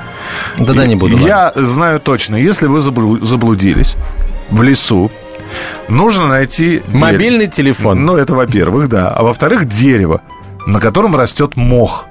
Тогда 0.57 0.85
не 0.85 0.95
буду. 0.95 1.13
ладно. 1.15 1.27
Я 1.27 1.51
знаю 1.55 1.99
точно, 1.99 2.35
если 2.35 2.67
вы 2.67 2.79
заблу- 2.79 3.23
заблудились 3.23 3.95
в 4.49 4.61
лесу, 4.61 5.09
нужно 5.87 6.27
найти... 6.27 6.81
дерево. 6.87 6.97
Мобильный 6.99 7.47
телефон. 7.47 8.05
Ну, 8.05 8.15
это 8.15 8.33
во-первых, 8.35 8.89
да. 8.89 9.09
А 9.11 9.23
во-вторых, 9.23 9.65
дерево, 9.65 10.21
на 10.65 10.79
котором 10.79 11.15
растет 11.15 11.55
мох. 11.55 12.05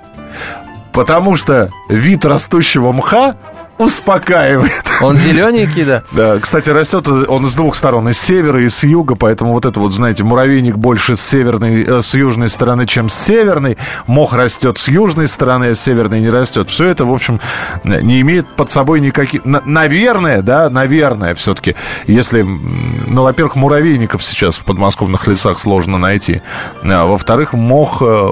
Потому 0.92 1.36
что 1.36 1.70
вид 1.88 2.24
растущего 2.24 2.92
мха 2.92 3.36
успокаивает. 3.78 4.72
Он 5.00 5.16
зелененький, 5.16 5.84
да? 5.84 6.02
Да, 6.12 6.38
кстати, 6.40 6.70
растет 6.70 7.08
он 7.08 7.46
с 7.48 7.54
двух 7.54 7.76
сторон, 7.76 8.08
и 8.08 8.12
с 8.12 8.18
севера, 8.20 8.62
и 8.62 8.68
с 8.68 8.82
юга, 8.82 9.14
поэтому 9.14 9.52
вот 9.52 9.64
это 9.64 9.78
вот, 9.80 9.92
знаете, 9.92 10.24
муравейник 10.24 10.76
больше 10.76 11.14
с 11.16 11.20
северной, 11.20 11.84
э, 11.84 12.02
с 12.02 12.14
южной 12.14 12.48
стороны, 12.48 12.86
чем 12.86 13.08
с 13.08 13.14
северной, 13.14 13.78
мох 14.06 14.34
растет 14.34 14.78
с 14.78 14.88
южной 14.88 15.28
стороны, 15.28 15.66
а 15.70 15.74
с 15.74 15.80
северной 15.80 16.20
не 16.20 16.28
растет. 16.30 16.68
Все 16.68 16.86
это, 16.86 17.04
в 17.04 17.12
общем, 17.12 17.40
не 17.84 18.20
имеет 18.20 18.46
под 18.48 18.70
собой 18.70 19.00
никаких... 19.00 19.44
на- 19.44 19.62
Наверное, 19.64 20.42
да, 20.42 20.68
наверное, 20.70 21.34
все-таки, 21.34 21.76
если, 22.06 22.42
ну, 22.42 23.22
во-первых, 23.22 23.54
муравейников 23.56 24.24
сейчас 24.24 24.56
в 24.56 24.64
подмосковных 24.64 25.26
лесах 25.28 25.60
сложно 25.60 25.98
найти, 25.98 26.42
а 26.82 27.06
во-вторых, 27.06 27.52
мох 27.52 28.02
э, 28.04 28.28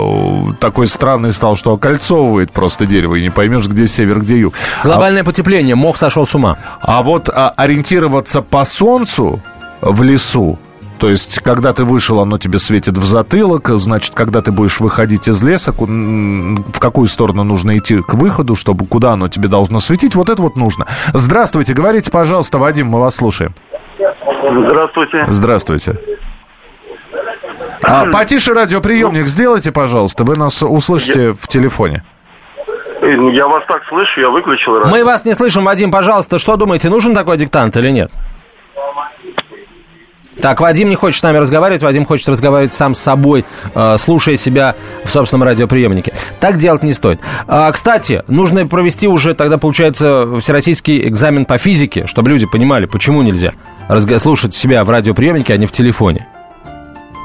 такой 0.58 0.88
странный 0.88 1.32
стал, 1.32 1.56
что 1.56 1.72
окольцовывает 1.72 2.50
просто 2.52 2.86
дерево, 2.86 3.14
и 3.14 3.22
не 3.22 3.30
поймешь, 3.30 3.66
где 3.68 3.86
север, 3.86 4.20
где 4.20 4.38
юг. 4.38 4.54
А- 4.82 4.86
Глобальное 4.86 5.22
потепление, 5.36 5.74
мох 5.74 5.98
сошел 5.98 6.26
с 6.26 6.34
ума. 6.34 6.56
а 6.80 7.02
вот 7.02 7.28
а, 7.28 7.52
ориентироваться 7.56 8.40
по 8.40 8.64
солнцу 8.64 9.42
в 9.82 10.02
лесу, 10.02 10.58
то 10.98 11.10
есть, 11.10 11.40
когда 11.40 11.74
ты 11.74 11.84
вышел, 11.84 12.20
оно 12.20 12.38
тебе 12.38 12.58
светит 12.58 12.96
в 12.96 13.04
затылок, 13.04 13.68
значит, 13.68 14.14
когда 14.14 14.40
ты 14.40 14.50
будешь 14.50 14.80
выходить 14.80 15.28
из 15.28 15.42
леса, 15.42 15.72
в 15.72 16.78
какую 16.78 17.06
сторону 17.06 17.44
нужно 17.44 17.76
идти 17.76 18.00
к 18.00 18.14
выходу, 18.14 18.56
чтобы 18.56 18.86
куда 18.86 19.12
оно 19.12 19.28
тебе 19.28 19.48
должно 19.48 19.80
светить, 19.80 20.14
вот 20.14 20.30
это 20.30 20.40
вот 20.40 20.56
нужно. 20.56 20.86
Здравствуйте, 21.12 21.74
говорите, 21.74 22.10
пожалуйста, 22.10 22.56
Вадим, 22.56 22.86
мы 22.86 22.98
вас 22.98 23.16
слушаем. 23.16 23.54
Здравствуйте. 23.98 25.24
Здравствуйте. 25.28 26.00
А, 27.82 28.06
потише 28.06 28.54
радиоприемник 28.54 29.26
сделайте, 29.26 29.70
пожалуйста, 29.70 30.24
вы 30.24 30.36
нас 30.36 30.62
услышите 30.62 31.34
в 31.34 31.46
телефоне. 31.46 32.04
Я 33.02 33.46
вас 33.46 33.64
так 33.68 33.82
слышу, 33.88 34.20
я 34.20 34.30
выключил 34.30 34.78
радио. 34.78 34.90
Мы 34.90 35.04
вас 35.04 35.24
не 35.24 35.34
слышим, 35.34 35.64
Вадим, 35.64 35.90
пожалуйста, 35.90 36.38
что 36.38 36.56
думаете, 36.56 36.88
нужен 36.88 37.14
такой 37.14 37.36
диктант 37.36 37.76
или 37.76 37.90
нет? 37.90 38.10
Так, 40.40 40.60
Вадим 40.60 40.90
не 40.90 40.96
хочет 40.96 41.20
с 41.20 41.22
нами 41.22 41.38
разговаривать, 41.38 41.82
Вадим 41.82 42.04
хочет 42.04 42.28
разговаривать 42.28 42.72
сам 42.72 42.94
с 42.94 43.00
собой, 43.00 43.46
э, 43.74 43.96
слушая 43.96 44.36
себя 44.36 44.74
в 45.04 45.10
собственном 45.10 45.44
радиоприемнике. 45.44 46.12
Так 46.40 46.58
делать 46.58 46.82
не 46.82 46.92
стоит. 46.92 47.20
А, 47.48 47.72
кстати, 47.72 48.22
нужно 48.28 48.66
провести 48.66 49.08
уже 49.08 49.34
тогда, 49.34 49.56
получается, 49.56 50.38
всероссийский 50.40 51.08
экзамен 51.08 51.46
по 51.46 51.56
физике, 51.56 52.06
чтобы 52.06 52.28
люди 52.30 52.46
понимали, 52.46 52.84
почему 52.84 53.22
нельзя 53.22 53.52
слушать 54.18 54.54
себя 54.54 54.84
в 54.84 54.90
радиоприемнике, 54.90 55.54
а 55.54 55.56
не 55.56 55.66
в 55.66 55.72
телефоне. 55.72 56.26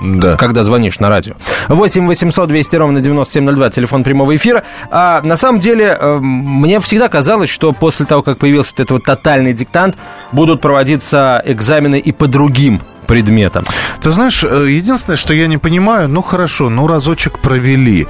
Да. 0.01 0.35
когда 0.35 0.63
звонишь 0.63 0.99
на 0.99 1.09
радио. 1.09 1.35
8 1.67 2.07
800 2.07 2.49
200 2.49 2.75
ровно 2.75 3.01
9702, 3.01 3.69
телефон 3.69 4.03
прямого 4.03 4.35
эфира. 4.35 4.63
А 4.89 5.21
на 5.21 5.37
самом 5.37 5.59
деле, 5.59 5.97
э, 5.99 6.17
мне 6.19 6.79
всегда 6.79 7.07
казалось, 7.07 7.49
что 7.49 7.71
после 7.71 8.05
того, 8.05 8.23
как 8.23 8.39
появился 8.39 8.71
вот 8.73 8.79
этот 8.79 8.91
вот 8.91 9.03
тотальный 9.03 9.53
диктант, 9.53 9.95
будут 10.31 10.61
проводиться 10.61 11.41
экзамены 11.45 11.99
и 11.99 12.11
по 12.11 12.27
другим 12.27 12.81
предметам. 13.01 13.65
Ты 14.01 14.11
знаешь, 14.11 14.43
э, 14.43 14.67
единственное, 14.69 15.17
что 15.17 15.33
я 15.33 15.47
не 15.47 15.57
понимаю, 15.57 16.09
ну 16.09 16.21
хорошо, 16.21 16.69
ну 16.69 16.87
разочек 16.87 17.39
провели. 17.39 18.07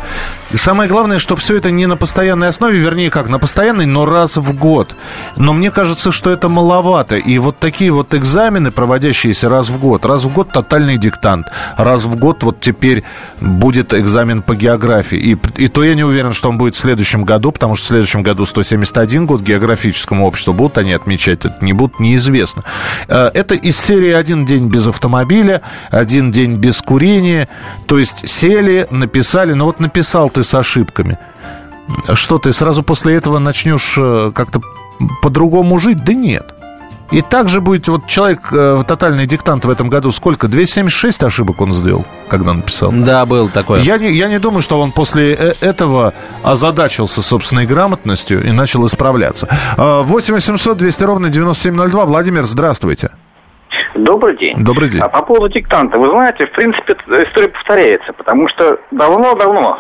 Самое 0.54 0.90
главное, 0.90 1.20
что 1.20 1.36
все 1.36 1.56
это 1.56 1.72
не 1.72 1.86
на 1.86 1.96
постоянной 1.96 2.50
основе, 2.50 2.78
вернее 2.78 3.10
как, 3.10 3.30
на 3.30 3.40
постоянной, 3.40 3.86
но 3.86 4.06
раз 4.06 4.38
в 4.38 4.54
год. 4.58 4.96
Но 5.38 5.54
мне 5.54 5.72
кажется, 5.72 6.12
что 6.12 6.30
это 6.30 6.50
маловато. 6.50 7.16
И 7.16 7.38
вот 7.38 7.58
такие 7.60 7.92
вот 7.92 8.14
экзамены, 8.14 8.72
проводящиеся 8.72 9.50
раз 9.50 9.70
в 9.70 9.80
год, 9.80 10.06
раз 10.06 10.26
в 10.26 10.34
год 10.34 10.52
тотальный 10.52 10.98
диктант, 10.98 11.48
раз 11.78 12.04
в 12.06 12.16
год 12.18 12.44
вот 12.44 12.60
теперь 12.60 13.04
будет 13.40 13.94
экзамен 13.94 14.42
по 14.42 14.56
географии. 14.56 15.18
И, 15.18 15.38
и 15.64 15.68
то 15.68 15.84
я 15.84 15.96
не 15.96 16.04
уверен, 16.04 16.34
что 16.34 16.50
он 16.50 16.58
будет 16.58 16.76
в 16.76 16.80
следующем 16.80 17.24
году, 17.24 17.52
потому 17.52 17.76
что 17.76 17.86
в 17.86 17.88
следующем 17.88 18.24
году 18.24 18.46
171 18.46 19.26
год 19.26 19.42
географическому 19.42 20.28
обществу. 20.28 20.54
Будут 20.54 20.78
они 20.78 20.92
отмечать 20.92 21.46
это, 21.46 21.58
не 21.62 21.74
будут, 21.74 22.00
неизвестно. 22.00 22.64
Э, 23.08 23.32
Это 23.34 23.56
из 23.56 23.80
серии 23.80 24.12
«Один 24.12 24.46
день 24.46 24.68
без 24.68 24.81
автомобиля», 24.88 25.62
«Один 25.90 26.32
день 26.32 26.56
без 26.56 26.82
курения». 26.82 27.48
То 27.88 27.98
есть 27.98 28.28
сели, 28.28 28.88
написали, 28.92 29.54
ну 29.54 29.66
вот 29.66 29.80
написал 29.80 30.30
ты 30.30 30.44
с 30.44 30.54
ошибками. 30.54 31.18
Что 32.14 32.38
ты 32.40 32.54
сразу 32.54 32.84
после 32.84 33.16
этого 33.16 33.40
начнешь 33.40 33.96
э, 33.98 34.32
как-то 34.34 34.62
по-другому 35.22 35.80
жить? 35.80 36.04
Да 36.04 36.14
нет. 36.14 36.54
И 37.12 37.22
также 37.22 37.60
будет 37.60 37.90
вот 37.90 38.08
человек, 38.08 38.40
э, 38.54 38.84
тотальный 38.88 39.28
диктант 39.28 39.66
в 39.66 39.70
этом 39.70 39.90
году, 39.90 40.14
сколько? 40.14 40.48
276 40.48 41.24
ошибок 41.24 41.60
он 41.60 41.74
сделал, 41.74 42.06
когда 42.30 42.54
написал. 42.54 42.92
Да, 42.94 43.26
был 43.26 43.50
такой. 43.50 43.82
Я 43.82 43.98
не, 43.98 44.14
я 44.14 44.30
не 44.30 44.40
думаю, 44.40 44.62
что 44.62 44.80
он 44.80 44.92
после 44.94 45.34
э- 45.34 45.54
этого 45.60 46.14
озадачился 46.42 47.22
собственной 47.22 47.66
грамотностью 47.66 48.48
и 48.48 48.52
начал 48.52 48.86
исправляться. 48.86 49.50
А, 49.78 50.04
8 50.04 50.34
800 50.36 50.78
200 50.78 51.04
ровно 51.04 51.30
9702. 51.30 52.06
Владимир, 52.06 52.46
здравствуйте. 52.46 53.12
Добрый 53.96 54.38
день. 54.38 54.64
Добрый 54.64 54.90
день. 54.90 55.02
А 55.02 55.10
по 55.10 55.22
поводу 55.22 55.50
диктанта, 55.50 55.98
вы 55.98 56.10
знаете, 56.10 56.46
в 56.46 56.52
принципе, 56.52 56.94
история 56.94 57.50
повторяется, 57.50 58.14
потому 58.14 58.48
что 58.48 58.80
давно-давно, 58.92 59.80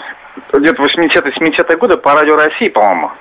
где-то 0.54 0.84
80-е, 0.84 1.34
70-е 1.34 1.78
годы 1.78 1.98
по 1.98 2.14
радио 2.14 2.36
России, 2.36 2.70
по-моему, 2.70 3.12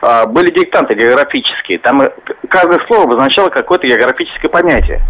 а, 0.00 0.26
были 0.26 0.50
диктанты 0.50 0.94
географические. 0.94 1.78
Там 1.78 2.10
каждое 2.48 2.80
слово 2.86 3.04
обозначало 3.04 3.50
какое-то 3.50 3.86
географическое 3.86 4.50
понятие. 4.50 5.00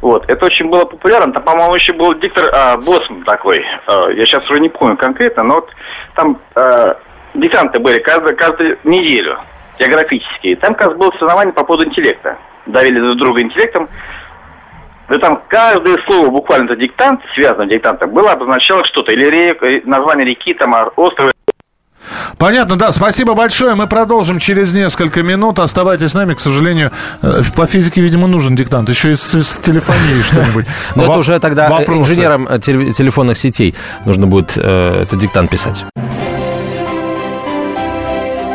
Вот, 0.00 0.24
это 0.28 0.46
очень 0.46 0.68
было 0.68 0.84
популярно. 0.84 1.32
Там, 1.32 1.42
по-моему, 1.42 1.74
еще 1.74 1.92
был 1.92 2.14
диктор 2.14 2.48
а, 2.52 2.76
Босман 2.78 3.22
такой. 3.24 3.64
А, 3.86 4.08
я 4.10 4.26
сейчас 4.26 4.48
уже 4.50 4.60
не 4.60 4.68
помню 4.68 4.96
конкретно, 4.96 5.42
но 5.42 5.54
вот 5.56 5.70
там 6.14 6.38
а, 6.54 6.96
диктанты 7.34 7.78
были 7.78 7.98
каждую, 7.98 8.36
каждую 8.36 8.78
неделю 8.84 9.38
географические. 9.78 10.56
Там, 10.56 10.74
как 10.74 10.88
раз 10.88 10.96
было 10.96 11.10
соревнование 11.12 11.52
по 11.52 11.64
поводу 11.64 11.84
интеллекта. 11.84 12.38
Давили 12.66 13.00
друг 13.00 13.16
друга 13.16 13.42
интеллектом. 13.42 13.88
Да 15.10 15.18
там 15.18 15.42
каждое 15.48 15.98
слово, 16.06 16.30
буквально 16.30 16.66
это 16.66 16.76
диктант, 16.76 17.20
связанное 17.34 17.66
диктантом, 17.66 18.10
было 18.10 18.30
обозначало 18.30 18.84
что-то. 18.84 19.10
Или 19.10 19.28
рек, 19.28 19.60
э, 19.60 19.82
название 19.84 20.24
реки, 20.24 20.54
там, 20.54 20.72
а, 20.72 20.84
острова. 20.94 21.32
Понятно, 22.38 22.76
да. 22.76 22.92
Спасибо 22.92 23.34
большое. 23.34 23.74
Мы 23.74 23.88
продолжим 23.88 24.38
через 24.38 24.72
несколько 24.72 25.24
минут. 25.24 25.58
Оставайтесь 25.58 26.10
с 26.10 26.14
нами. 26.14 26.34
К 26.34 26.40
сожалению, 26.40 26.92
э, 27.22 27.40
по 27.56 27.66
физике, 27.66 28.00
видимо, 28.00 28.28
нужен 28.28 28.54
диктант. 28.54 28.88
Еще 28.88 29.10
и 29.10 29.14
с, 29.16 29.34
с 29.34 29.58
телефонией 29.58 30.22
что-нибудь. 30.22 30.66
Но 30.94 31.02
это 31.02 31.18
уже 31.18 31.40
тогда 31.40 31.66
э, 31.66 31.70
вопросы. 31.70 32.12
инженерам 32.12 32.46
теле- 32.60 32.92
телефонных 32.92 33.36
сетей 33.36 33.74
нужно 34.04 34.28
будет 34.28 34.52
э, 34.56 35.02
этот 35.02 35.18
диктант 35.18 35.50
писать. 35.50 35.84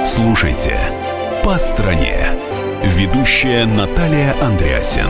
Слушайте 0.05 0.77
«По 1.43 1.57
стране». 1.57 2.29
Ведущая 2.81 3.65
Наталья 3.65 4.35
Андреасин. 4.41 5.09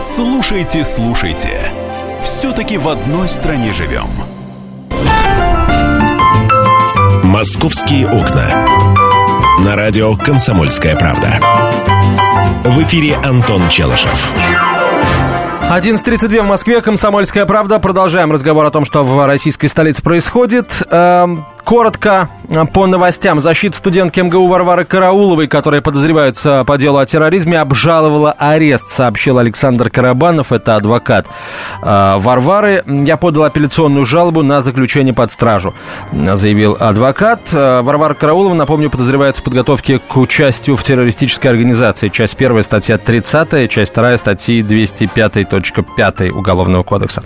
Слушайте, 0.00 0.82
слушайте. 0.82 1.60
Все-таки 2.24 2.78
в 2.78 2.88
одной 2.88 3.28
стране 3.28 3.74
живем. 3.74 4.08
«Московские 7.22 8.08
окна». 8.08 8.66
На 9.58 9.76
радио 9.76 10.16
«Комсомольская 10.16 10.96
правда». 10.96 11.38
В 12.64 12.82
эфире 12.82 13.16
Антон 13.16 13.68
Челышев. 13.68 14.32
11.32 15.70 16.40
в 16.42 16.46
Москве, 16.46 16.80
«Комсомольская 16.80 17.46
правда». 17.46 17.78
Продолжаем 17.78 18.32
разговор 18.32 18.64
о 18.64 18.72
том, 18.72 18.84
что 18.84 19.04
в 19.04 19.24
российской 19.24 19.68
столице 19.68 20.02
происходит. 20.02 20.82
Эм, 20.90 21.46
Коротко 21.64 22.28
э, 22.48 22.64
по 22.66 22.86
новостям. 22.86 23.40
Защита 23.40 23.76
студентки 23.76 24.18
МГУ 24.20 24.48
Варвары 24.48 24.84
Карауловой, 24.84 25.46
которая 25.46 25.80
подозревается 25.80 26.64
по 26.64 26.78
делу 26.78 26.98
о 26.98 27.06
терроризме, 27.06 27.60
обжаловала 27.60 28.32
арест, 28.32 28.88
сообщил 28.88 29.38
Александр 29.38 29.90
Карабанов, 29.90 30.52
это 30.52 30.74
адвокат 30.76 31.26
э, 31.80 32.16
Варвары. 32.18 32.82
Я 32.86 33.16
подал 33.16 33.44
апелляционную 33.44 34.04
жалобу 34.04 34.42
на 34.42 34.62
заключение 34.62 35.14
под 35.14 35.30
стражу, 35.30 35.74
заявил 36.12 36.76
адвокат. 36.78 37.40
Э, 37.52 37.82
Варвара 37.82 38.14
Караулова, 38.14 38.54
напомню, 38.54 38.90
подозревается 38.90 39.40
в 39.40 39.44
подготовке 39.44 40.00
к 40.00 40.16
участию 40.16 40.76
в 40.76 40.82
террористической 40.82 41.50
организации. 41.50 42.08
Часть 42.08 42.36
первая, 42.36 42.62
статья 42.62 42.98
30, 42.98 43.70
часть 43.70 43.92
вторая, 43.92 44.16
статьи 44.16 44.62
205.5 45.60 46.30
Уголовного 46.30 46.82
кодекса. 46.82 47.22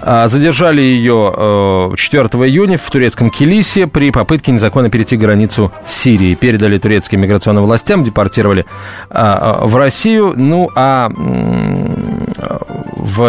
Задержали 0.00 0.82
ее 0.82 1.92
4 1.96 2.24
июня 2.46 2.76
в 2.76 2.90
турецком 2.90 3.30
Килисе 3.30 3.86
при 3.86 4.10
попытке 4.10 4.52
незаконно 4.52 4.90
перейти 4.90 5.16
границу 5.16 5.72
Сирии. 5.84 6.34
Передали 6.34 6.78
турецким 6.78 7.20
миграционным 7.20 7.64
властям, 7.64 8.02
депортировали 8.02 8.66
а, 9.10 9.60
а 9.62 9.66
в 9.66 9.76
Россию. 9.76 10.34
Ну, 10.36 10.70
а 10.74 11.08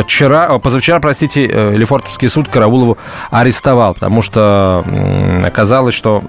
вчера, 0.03 0.57
позавчера, 0.59 0.99
простите, 0.99 1.45
э, 1.45 1.75
Лефортовский 1.75 2.29
суд 2.29 2.47
Караулову 2.47 2.97
арестовал, 3.31 3.93
потому 3.93 4.21
что 4.21 4.83
оказалось, 5.43 5.95
что 5.95 6.23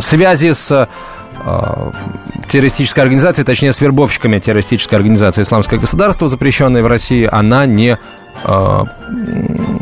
связи 0.00 0.52
с 0.52 0.70
э, 0.70 0.86
террористической 2.48 3.02
организацией, 3.02 3.44
точнее, 3.44 3.72
с 3.72 3.80
вербовщиками 3.80 4.38
террористической 4.38 4.98
организации 4.98 5.42
«Исламское 5.42 5.78
государство», 5.78 6.28
запрещенной 6.28 6.82
в 6.82 6.86
России, 6.86 7.28
она 7.30 7.66
не 7.66 7.98
Э, 8.44 8.84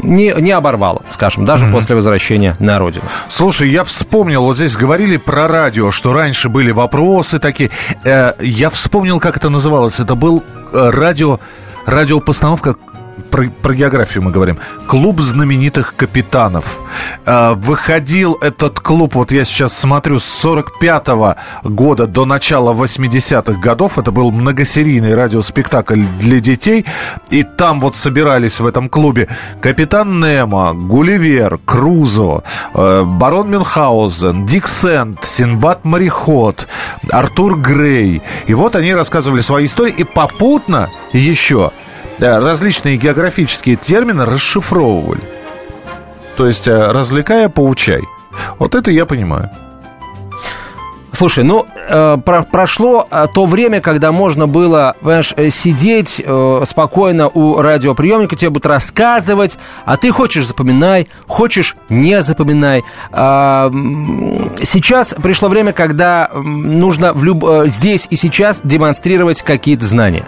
не, 0.02 0.33
не 0.40 0.52
оборвало, 0.52 1.02
скажем, 1.11 1.44
даже 1.44 1.66
mm-hmm. 1.66 1.72
после 1.72 1.96
возвращения 1.96 2.57
на 2.59 2.79
родину. 2.79 3.05
Слушай, 3.29 3.70
я 3.70 3.85
вспомнил, 3.85 4.42
вот 4.42 4.57
здесь 4.57 4.76
говорили 4.76 5.16
про 5.16 5.48
радио, 5.48 5.90
что 5.90 6.12
раньше 6.12 6.48
были 6.48 6.70
вопросы 6.70 7.38
такие. 7.38 7.70
Э, 8.05 8.33
я 8.40 8.70
вспомнил, 8.70 9.20
как 9.20 9.37
это 9.37 9.50
называлось. 9.50 10.00
Это 10.00 10.14
был 10.14 10.42
э, 10.72 10.90
радио, 10.90 11.40
радиопостановка 11.87 12.76
про, 13.37 13.51
про 13.62 13.75
географию 13.75 14.25
мы 14.25 14.31
говорим. 14.31 14.57
Клуб 14.87 15.20
знаменитых 15.20 15.94
капитанов. 15.94 16.64
Э, 17.27 17.53
выходил 17.55 18.38
этот 18.40 18.81
клуб, 18.81 19.14
вот 19.14 19.31
я 19.33 19.44
сейчас 19.44 19.79
смотрю, 19.79 20.18
с 20.18 20.25
45 20.25 21.09
-го 21.09 21.37
года 21.62 22.07
до 22.07 22.25
начала 22.25 22.72
80-х 22.72 23.61
годов. 23.61 23.99
Это 23.99 24.11
был 24.11 24.31
многосерийный 24.31 25.14
радиоспектакль 25.14 26.03
для 26.18 26.40
детей. 26.40 26.87
И 27.31 27.42
там 27.42 27.81
вот 27.81 27.94
собирались 27.94 28.61
в 28.61 28.66
этом 28.66 28.88
клубе 28.88 29.29
капитан 29.61 30.20
Немо, 30.20 30.72
Гулливер, 30.72 31.59
Крузо, 31.66 32.42
э, 32.75 33.03
барон 33.05 33.51
Мюнхгаузен, 33.51 34.46
Дик 34.46 34.66
Сент, 34.66 35.25
Синбад 35.25 35.85
Мореход, 35.85 36.68
Артур 37.11 37.59
Грей. 37.59 38.22
И 38.49 38.55
вот 38.55 38.77
они 38.77 38.94
рассказывали 38.94 39.42
свои 39.42 39.66
истории. 39.66 39.94
И 39.99 40.05
попутно 40.05 40.88
еще 41.12 41.70
различные 42.18 42.96
географические 42.96 43.76
термины 43.76 44.24
расшифровывали. 44.24 45.22
То 46.37 46.46
есть, 46.46 46.68
э, 46.68 46.92
развлекая, 46.92 47.48
поучай. 47.48 48.02
Вот 48.59 48.74
это 48.74 48.90
я 48.90 49.07
понимаю. 49.07 49.50
Слушай, 51.16 51.44
ну, 51.44 51.64
э, 51.88 52.18
про 52.22 52.42
прошло 52.42 53.09
э, 53.11 53.26
то 53.33 53.46
время, 53.46 53.81
когда 53.81 54.12
можно 54.12 54.46
было, 54.46 54.94
понимаешь, 55.00 55.33
э, 55.37 55.48
сидеть 55.48 56.22
э, 56.22 56.62
спокойно 56.66 57.29
у 57.29 57.62
радиоприемника, 57.62 58.37
тебе 58.37 58.50
будут 58.50 58.66
рассказывать, 58.66 59.59
а 59.87 59.96
ты 59.96 60.11
хочешь 60.11 60.46
запоминай, 60.46 61.09
хочешь 61.26 61.74
не 61.88 62.20
запоминай. 62.20 62.85
Э, 63.12 63.70
сейчас 64.62 65.14
пришло 65.14 65.48
время, 65.48 65.72
когда 65.72 66.29
нужно 66.35 67.14
в 67.14 67.24
люб... 67.24 67.42
здесь 67.68 68.07
и 68.11 68.16
сейчас 68.16 68.61
демонстрировать 68.62 69.40
какие-то 69.40 69.87
знания. 69.87 70.26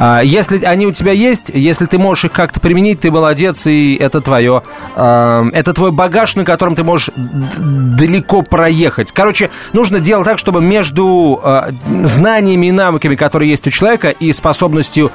А, 0.00 0.20
если 0.22 0.64
они 0.64 0.86
у 0.86 0.92
тебя 0.92 1.12
есть, 1.12 1.50
если 1.52 1.84
ты 1.84 1.98
можешь 1.98 2.24
их 2.24 2.32
как-то 2.32 2.58
применить, 2.58 3.00
ты 3.00 3.10
молодец, 3.10 3.66
и 3.66 3.96
это 4.00 4.22
твое. 4.22 4.62
А, 4.96 5.44
это 5.52 5.74
твой 5.74 5.92
багаж, 5.92 6.36
на 6.36 6.44
котором 6.46 6.74
ты 6.74 6.82
можешь 6.82 7.10
далеко 7.58 8.40
проехать. 8.40 9.12
Короче, 9.12 9.50
нужно 9.74 10.00
делать 10.00 10.26
так, 10.26 10.38
чтобы 10.38 10.62
между 10.62 11.38
а, 11.44 11.68
знаниями 12.02 12.66
и 12.66 12.72
навыками, 12.72 13.14
которые 13.14 13.50
есть 13.50 13.66
у 13.66 13.70
человека, 13.70 14.08
и 14.08 14.32
способностью, 14.32 15.12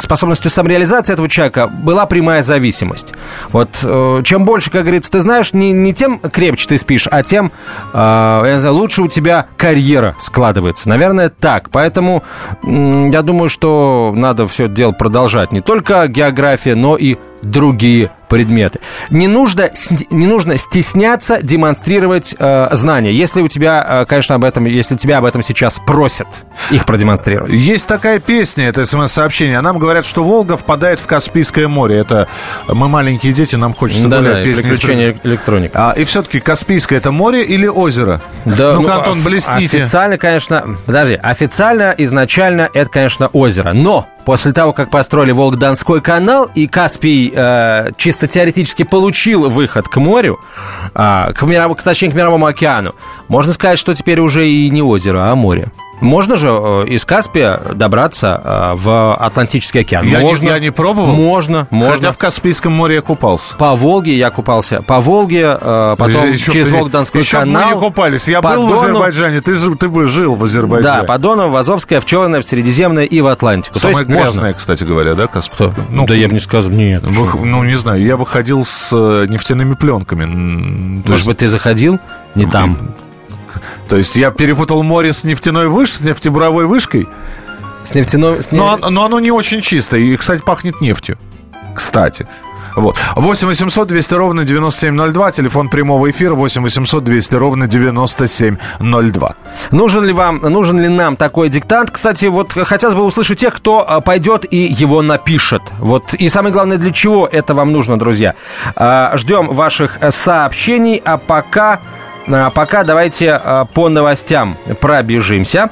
способностью 0.00 0.50
самореализации 0.50 1.14
этого 1.14 1.28
человека 1.28 1.68
была 1.68 2.04
прямая 2.04 2.42
зависимость. 2.42 3.14
Вот 3.50 3.70
э, 3.82 4.22
чем 4.24 4.44
больше, 4.44 4.70
как 4.70 4.82
говорится, 4.82 5.10
ты 5.10 5.20
знаешь, 5.20 5.54
не, 5.54 5.72
не 5.72 5.94
тем 5.94 6.18
крепче 6.18 6.68
ты 6.68 6.78
спишь, 6.78 7.08
а 7.10 7.22
тем, 7.22 7.52
я 7.94 8.56
знаю, 8.58 8.74
лучше 8.74 9.02
у 9.02 9.08
тебя 9.08 9.46
карьера 9.56 10.16
складывается. 10.18 10.88
Наверное, 10.88 11.30
так. 11.30 11.70
Поэтому 11.70 12.22
я 12.62 13.22
думаю, 13.22 13.37
думаю, 13.38 13.50
что 13.50 14.12
надо 14.16 14.48
все 14.48 14.66
дело 14.68 14.90
продолжать. 14.90 15.52
Не 15.52 15.60
только 15.60 16.08
география, 16.08 16.74
но 16.74 16.96
и 16.96 17.16
другие 17.42 18.10
предметы. 18.28 18.80
Не 19.10 19.26
нужно, 19.26 19.70
не 20.10 20.26
нужно 20.26 20.56
стесняться 20.56 21.40
демонстрировать 21.42 22.34
э, 22.38 22.68
знания, 22.72 23.12
если 23.12 23.40
у 23.40 23.48
тебя, 23.48 23.84
э, 23.88 24.06
конечно, 24.06 24.34
об 24.34 24.44
этом, 24.44 24.64
если 24.66 24.96
тебя 24.96 25.18
об 25.18 25.24
этом 25.24 25.42
сейчас 25.42 25.80
просят 25.84 26.28
их 26.70 26.84
продемонстрировать. 26.84 27.52
Есть 27.52 27.88
такая 27.88 28.20
песня, 28.20 28.68
это 28.68 28.84
смс-сообщение. 28.84 29.60
Нам 29.60 29.78
говорят, 29.78 30.04
что 30.04 30.22
Волга 30.22 30.56
впадает 30.56 31.00
в 31.00 31.06
Каспийское 31.06 31.68
море. 31.68 31.98
Это 31.98 32.28
мы 32.66 32.88
маленькие 32.88 33.32
дети, 33.32 33.56
нам 33.56 33.74
хочется 33.74 34.08
да, 34.08 34.18
гулять. 34.18 34.36
Да, 34.36 34.42
песни 34.44 34.62
приключения 34.62 35.16
электроника. 35.24 35.90
А, 35.90 35.92
и 35.92 36.04
все-таки 36.04 36.40
Каспийское 36.40 36.98
это 36.98 37.10
море 37.10 37.44
или 37.44 37.66
озеро? 37.66 38.20
Да, 38.44 38.74
ну, 38.74 38.82
ну 38.82 38.90
Антон, 38.90 39.22
блесните. 39.22 39.78
Официально, 39.78 40.18
конечно, 40.18 40.76
подожди, 40.84 41.14
официально 41.14 41.94
изначально 41.96 42.68
это, 42.74 42.90
конечно, 42.90 43.28
озеро. 43.28 43.72
Но 43.72 44.06
после 44.28 44.52
того, 44.52 44.74
как 44.74 44.90
построили 44.90 45.32
Волг-Донской 45.32 46.02
канал 46.02 46.50
и 46.54 46.66
Каспий 46.66 47.32
э, 47.34 47.92
чисто 47.96 48.26
теоретически 48.26 48.82
получил 48.82 49.48
выход 49.48 49.88
к 49.88 49.96
морю, 49.96 50.38
а, 50.92 51.32
к, 51.32 51.42
миров, 51.46 51.82
точнее, 51.82 52.10
к 52.10 52.14
Мировому 52.14 52.44
океану, 52.44 52.94
можно 53.28 53.54
сказать, 53.54 53.78
что 53.78 53.94
теперь 53.94 54.20
уже 54.20 54.46
и 54.46 54.68
не 54.68 54.82
озеро, 54.82 55.32
а 55.32 55.34
море. 55.34 55.68
Можно 56.00 56.36
же 56.36 56.48
э, 56.48 56.86
из 56.88 57.04
Каспия 57.04 57.60
добраться 57.74 58.40
э, 58.42 58.72
в 58.76 59.14
Атлантический 59.14 59.80
океан. 59.80 60.06
Я, 60.06 60.20
можно, 60.20 60.44
не, 60.44 60.50
я 60.50 60.58
не 60.58 60.70
пробовал. 60.70 61.14
Можно, 61.14 61.66
можно. 61.70 61.94
Хотя 61.94 62.12
в 62.12 62.18
Каспийском 62.18 62.72
море 62.72 62.96
я 62.96 63.02
купался. 63.02 63.56
По 63.56 63.74
Волге 63.74 64.16
я 64.16 64.30
купался. 64.30 64.82
По 64.82 65.00
Волге, 65.00 65.58
э, 65.60 65.96
потом 65.98 66.32
еще, 66.32 66.52
через 66.52 66.70
Волгодонской 66.70 67.22
еще 67.22 67.38
канал. 67.38 67.70
мы 67.70 67.74
не 67.74 67.80
купались. 67.80 68.28
Я 68.28 68.40
был 68.40 68.68
Дону... 68.68 68.68
в 68.68 68.78
Азербайджане. 68.78 69.40
Ты, 69.40 69.56
же, 69.56 69.74
ты 69.76 69.88
бы 69.88 70.06
жил 70.06 70.34
в 70.34 70.44
Азербайджане. 70.44 71.02
Да, 71.02 71.04
по 71.04 71.18
Дону, 71.18 71.48
в 71.48 71.56
Азовское, 71.56 72.00
в 72.00 72.06
Черное, 72.06 72.40
в 72.40 72.44
Средиземное 72.44 73.04
и 73.04 73.20
в 73.20 73.26
Атлантику. 73.26 73.78
Самое 73.78 74.04
грязное, 74.04 74.44
можно. 74.44 74.54
кстати 74.54 74.84
говоря, 74.84 75.14
да, 75.14 75.26
Каспий? 75.26 75.70
Ну, 75.90 76.06
да 76.06 76.14
я 76.14 76.28
бы 76.28 76.34
не 76.34 76.40
сказал, 76.40 76.70
нет. 76.70 77.02
Вы, 77.04 77.46
ну, 77.46 77.64
не 77.64 77.76
знаю, 77.76 78.02
я 78.02 78.16
выходил 78.16 78.64
с 78.64 78.92
нефтяными 78.92 79.74
пленками. 79.74 80.24
Может 80.24 81.10
есть... 81.10 81.26
быть, 81.26 81.38
ты 81.38 81.48
заходил? 81.48 81.98
Не 82.34 82.46
там. 82.46 82.94
То 83.88 83.96
есть 83.96 84.16
я 84.16 84.30
перепутал 84.30 84.82
море 84.82 85.12
с 85.12 85.24
нефтяной 85.24 85.68
вышкой, 85.68 85.96
с 85.96 86.00
нефтебуровой 86.06 86.66
вышкой. 86.66 87.08
С 87.82 87.94
нефтяной... 87.94 88.42
С 88.42 88.52
неф... 88.52 88.60
но, 88.60 88.90
но 88.90 89.04
оно 89.04 89.20
не 89.20 89.30
очень 89.30 89.60
чистое. 89.60 90.00
И, 90.00 90.16
кстати, 90.16 90.42
пахнет 90.42 90.80
нефтью. 90.80 91.18
Кстати. 91.74 92.26
Вот. 92.78 92.96
8 93.16 93.48
800 93.48 93.88
200 93.88 94.14
ровно 94.14 94.44
9702, 94.44 95.32
телефон 95.32 95.68
прямого 95.68 96.10
эфира 96.10 96.34
8 96.34 96.62
800 96.62 97.04
200 97.04 97.34
ровно 97.34 97.66
9702. 97.66 99.34
Нужен 99.72 100.04
ли 100.04 100.12
вам, 100.12 100.36
нужен 100.38 100.80
ли 100.80 100.88
нам 100.88 101.16
такой 101.16 101.48
диктант? 101.48 101.90
Кстати, 101.90 102.26
вот 102.26 102.52
хотелось 102.52 102.94
бы 102.94 103.04
услышать 103.04 103.40
тех, 103.40 103.54
кто 103.54 103.84
а, 103.88 104.00
пойдет 104.00 104.44
и 104.50 104.58
его 104.58 105.02
напишет. 105.02 105.62
Вот. 105.78 106.14
И 106.14 106.28
самое 106.28 106.52
главное, 106.52 106.78
для 106.78 106.92
чего 106.92 107.28
это 107.30 107.54
вам 107.54 107.72
нужно, 107.72 107.98
друзья. 107.98 108.34
А, 108.76 109.16
ждем 109.16 109.48
ваших 109.48 109.98
сообщений, 110.10 111.02
а 111.04 111.18
пока... 111.18 111.80
А 112.30 112.50
пока 112.50 112.84
давайте 112.84 113.66
по 113.74 113.88
новостям 113.88 114.56
пробежимся. 114.80 115.70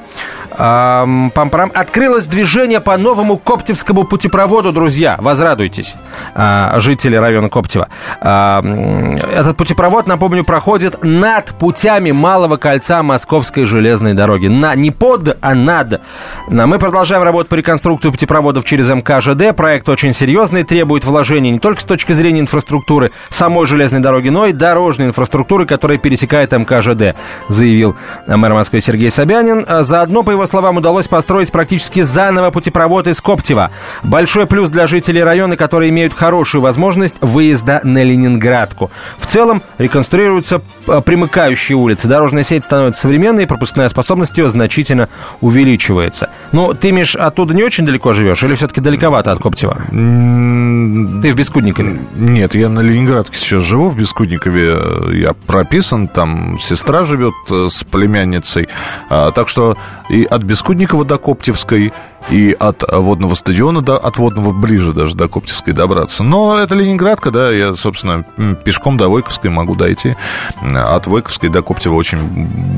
Пам-парам. 0.57 1.71
Открылось 1.75 2.25
движение 2.25 2.81
по 2.81 2.97
новому 2.97 3.37
Коптевскому 3.37 4.05
путепроводу, 4.05 4.71
друзья. 4.71 5.15
Возрадуйтесь, 5.19 5.95
а, 6.33 6.79
жители 6.79 7.15
района 7.15 7.49
Коптева. 7.49 7.89
Этот 8.19 9.55
путепровод, 9.55 10.07
напомню, 10.07 10.43
проходит 10.43 11.03
над 11.03 11.45
путями 11.59 12.09
Малого 12.11 12.57
кольца 12.57 13.03
Московской 13.03 13.65
железной 13.65 14.13
дороги. 14.13 14.47
На, 14.47 14.73
не 14.73 14.89
под, 14.89 15.37
а 15.41 15.53
над. 15.53 16.01
Мы 16.47 16.79
продолжаем 16.79 17.21
работу 17.21 17.49
по 17.49 17.55
реконструкции 17.55 18.09
путепроводов 18.09 18.65
через 18.65 18.89
МКЖД. 18.89 19.55
Проект 19.55 19.87
очень 19.89 20.13
серьезный, 20.13 20.63
требует 20.63 21.05
вложений 21.05 21.51
не 21.51 21.59
только 21.59 21.81
с 21.81 21.85
точки 21.85 22.13
зрения 22.13 22.39
инфраструктуры 22.39 23.11
самой 23.29 23.67
железной 23.67 24.01
дороги, 24.01 24.29
но 24.29 24.47
и 24.47 24.53
дорожной 24.53 25.07
инфраструктуры, 25.07 25.67
которая 25.67 25.99
пересекает 25.99 26.46
МКЖД, 26.53 27.15
заявил 27.49 27.95
мэр 28.25 28.53
Москвы 28.53 28.81
Сергей 28.81 29.11
Собянин. 29.11 29.65
Заодно, 29.83 30.23
по 30.23 30.31
его 30.31 30.45
словам, 30.45 30.77
удалось 30.77 31.07
построить 31.07 31.51
практически 31.51 32.01
заново 32.01 32.51
путепровод 32.51 33.07
из 33.07 33.21
Коптева. 33.21 33.71
Большой 34.03 34.47
плюс 34.47 34.69
для 34.69 34.87
жителей 34.87 35.23
района, 35.23 35.57
которые 35.57 35.89
имеют 35.89 36.13
хорошую 36.13 36.61
возможность 36.61 37.15
выезда 37.21 37.81
на 37.83 38.03
Ленинградку. 38.03 38.91
В 39.17 39.25
целом 39.25 39.61
реконструируются 39.77 40.61
э, 40.87 41.01
примыкающие 41.01 41.75
улицы. 41.75 42.07
Дорожная 42.07 42.43
сеть 42.43 42.63
становится 42.63 43.01
современной, 43.01 43.43
и 43.43 43.45
пропускная 43.45 43.89
способность 43.89 44.37
ее 44.37 44.49
значительно 44.49 45.09
увеличивается. 45.41 46.29
Ну, 46.51 46.73
ты, 46.73 46.91
Миш, 46.91 47.15
оттуда 47.15 47.53
не 47.53 47.63
очень 47.63 47.85
далеко 47.85 48.13
живешь 48.13 48.43
или 48.43 48.55
все-таки 48.55 48.81
далековато 48.81 49.31
от 49.31 49.39
Коптева? 49.39 49.77
Ты 49.89 51.31
в 51.31 51.35
Бескудникове? 51.35 51.99
Нет, 52.15 52.55
я 52.55 52.69
на 52.69 52.79
Ленинградке 52.79 53.37
сейчас 53.37 53.63
живу, 53.63 53.89
в 53.89 53.97
Бескудникове. 53.97 54.77
Я 55.13 55.33
прописан, 55.33 56.07
там 56.07 56.36
сестра 56.59 57.03
живет 57.03 57.33
э, 57.49 57.67
с 57.69 57.83
племянницей. 57.83 58.67
А, 59.09 59.31
так 59.31 59.49
что 59.49 59.77
и 60.09 60.23
от 60.23 60.43
Бескудникова 60.43 61.05
до 61.05 61.17
Коптевской, 61.17 61.93
и 62.29 62.55
от 62.59 62.83
водного 62.91 63.35
стадиона 63.35 63.81
до 63.81 63.97
от 63.97 64.17
водного 64.17 64.51
ближе 64.51 64.93
даже 64.93 65.15
до 65.15 65.27
Коптевской 65.27 65.73
добраться. 65.73 66.23
Но 66.23 66.57
это 66.57 66.75
Ленинградка, 66.75 67.31
да, 67.31 67.51
я, 67.51 67.75
собственно, 67.75 68.23
пешком 68.65 68.97
до 68.97 69.09
Войковской 69.09 69.49
могу 69.49 69.75
дойти. 69.75 70.15
От 70.61 71.07
Войковской 71.07 71.49
до 71.49 71.61
Коптева 71.61 71.93
очень 71.93 72.19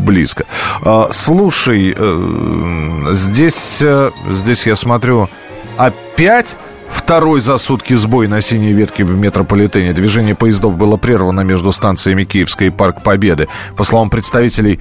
близко. 0.06 0.46
А, 0.84 1.10
слушай, 1.12 1.94
э, 1.96 3.06
здесь, 3.12 3.80
э, 3.82 4.12
здесь 4.30 4.68
я 4.68 4.76
смотрю, 4.76 5.30
опять 5.78 6.56
Второй 6.90 7.40
за 7.40 7.58
сутки 7.58 7.94
сбой 7.94 8.28
на 8.28 8.42
синей 8.42 8.74
ветке 8.74 9.04
в 9.04 9.16
метрополитене. 9.16 9.94
Движение 9.94 10.36
поездов 10.36 10.78
было 10.78 10.98
прервано 10.98 11.42
между 11.42 11.72
станциями 11.72 12.24
Киевской 12.24 12.68
и 12.68 12.72
Парк 12.72 13.04
Победы. 13.04 13.48
По 13.78 13.84
словам 13.84 14.10
представителей 14.10 14.80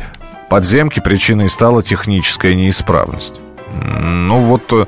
подземки 0.49 1.01
причиной 1.01 1.49
стала 1.49 1.83
техническая 1.83 2.55
неисправность. 2.55 3.35
Ну 4.03 4.40
вот, 4.40 4.73
э, 4.73 4.87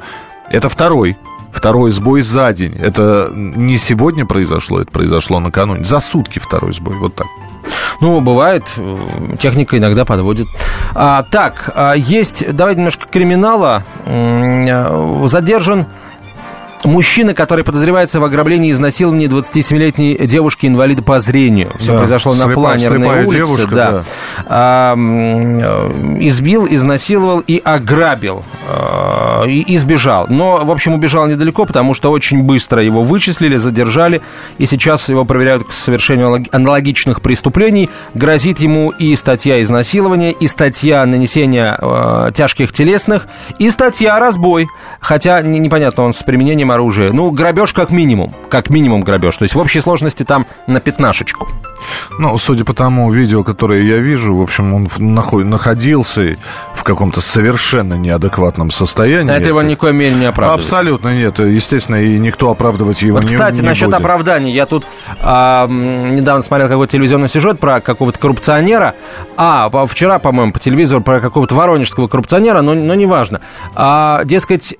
это 0.50 0.68
второй 0.68 1.16
Второй 1.52 1.90
сбой 1.90 2.22
за 2.22 2.52
день. 2.52 2.76
Это 2.76 3.30
не 3.34 3.76
сегодня 3.76 4.24
произошло, 4.24 4.80
это 4.80 4.90
произошло 4.90 5.40
накануне. 5.40 5.84
За 5.84 6.00
сутки 6.00 6.38
второй 6.38 6.72
сбой, 6.72 6.96
вот 6.96 7.14
так. 7.16 7.26
Ну, 8.00 8.20
бывает, 8.20 8.64
э, 8.76 9.36
техника 9.38 9.76
иногда 9.76 10.04
подводит. 10.04 10.46
А, 10.94 11.22
так, 11.30 11.70
а, 11.74 11.92
есть, 11.92 12.44
давайте 12.54 12.78
немножко 12.78 13.06
криминала. 13.06 13.84
Э, 14.06 15.26
задержан 15.26 15.86
Мужчина, 16.84 17.34
который 17.34 17.62
подозревается 17.62 18.20
в 18.20 18.24
ограблении 18.24 18.70
и 18.70 18.72
изнасиловании 18.72 19.28
27-летней 19.28 20.26
девушки-инвалида 20.26 21.02
по 21.02 21.20
зрению. 21.20 21.72
Все 21.78 21.92
да, 21.92 21.98
произошло 21.98 22.34
на 22.34 22.48
планерной 22.48 23.24
улице. 23.24 23.36
Девушка, 23.36 23.74
да. 23.74 23.90
Да. 23.90 24.04
А, 24.46 24.94
избил, 26.20 26.66
изнасиловал 26.70 27.40
и 27.40 27.60
ограбил. 27.62 28.44
А, 28.66 29.44
и 29.44 29.74
избежал. 29.76 30.26
Но, 30.28 30.64
в 30.64 30.70
общем, 30.70 30.94
убежал 30.94 31.26
недалеко, 31.26 31.66
потому 31.66 31.92
что 31.92 32.10
очень 32.10 32.42
быстро 32.42 32.82
его 32.82 33.02
вычислили, 33.02 33.56
задержали. 33.56 34.22
И 34.56 34.64
сейчас 34.64 35.08
его 35.10 35.26
проверяют 35.26 35.66
к 35.66 35.72
совершению 35.72 36.44
аналогичных 36.50 37.20
преступлений. 37.20 37.90
Грозит 38.14 38.58
ему 38.58 38.90
и 38.90 39.14
статья 39.16 39.60
изнасилования, 39.60 40.32
и 40.32 40.48
статья 40.48 41.04
нанесения 41.04 41.78
э, 41.78 42.30
тяжких 42.34 42.72
телесных, 42.72 43.26
и 43.58 43.70
статья 43.70 44.18
разбой. 44.18 44.68
Хотя 45.00 45.42
непонятно, 45.42 46.04
он 46.04 46.12
с 46.14 46.22
применением 46.22 46.69
огнестрельным 46.70 46.72
оружия. 46.72 47.12
Ну, 47.12 47.30
грабеж 47.30 47.72
как 47.72 47.90
минимум. 47.90 48.32
Как 48.48 48.70
минимум 48.70 49.02
грабеж. 49.02 49.36
То 49.36 49.44
есть 49.44 49.54
в 49.54 49.58
общей 49.58 49.80
сложности 49.80 50.24
там 50.24 50.46
на 50.66 50.80
пятнашечку. 50.80 51.48
Ну, 52.18 52.36
судя 52.36 52.64
по 52.64 52.74
тому 52.74 53.10
видео, 53.10 53.42
которое 53.42 53.82
я 53.82 53.98
вижу, 53.98 54.34
в 54.34 54.42
общем, 54.42 54.74
он 54.74 54.88
находился 54.98 56.36
в 56.74 56.84
каком-то 56.84 57.20
совершенно 57.20 57.94
неадекватном 57.94 58.70
состоянии. 58.70 59.34
Это 59.34 59.48
его 59.48 59.62
никоим 59.62 59.96
мере 59.96 60.14
не 60.14 60.26
оправдывает. 60.26 60.64
Абсолютно 60.64 61.14
нет. 61.14 61.38
Естественно, 61.38 61.96
и 61.96 62.18
никто 62.18 62.50
оправдывать 62.50 63.02
его 63.02 63.16
вот, 63.16 63.24
не 63.24 63.34
кстати, 63.34 63.56
не 63.56 63.62
насчет 63.62 63.86
будет. 63.86 64.00
оправданий. 64.00 64.52
Я 64.52 64.66
тут 64.66 64.86
а, 65.20 65.66
недавно 65.68 66.42
смотрел 66.42 66.68
какой-то 66.68 66.92
телевизионный 66.92 67.28
сюжет 67.28 67.58
про 67.58 67.80
какого-то 67.80 68.18
коррупционера. 68.18 68.94
А, 69.36 69.70
вчера, 69.86 70.18
по-моему, 70.18 70.52
по 70.52 70.60
телевизору 70.60 71.00
про 71.00 71.20
какого-то 71.20 71.54
воронежского 71.54 72.08
коррупционера, 72.08 72.60
но, 72.60 72.74
но 72.74 72.94
неважно. 72.94 73.40
А, 73.74 74.24
дескать, 74.24 74.76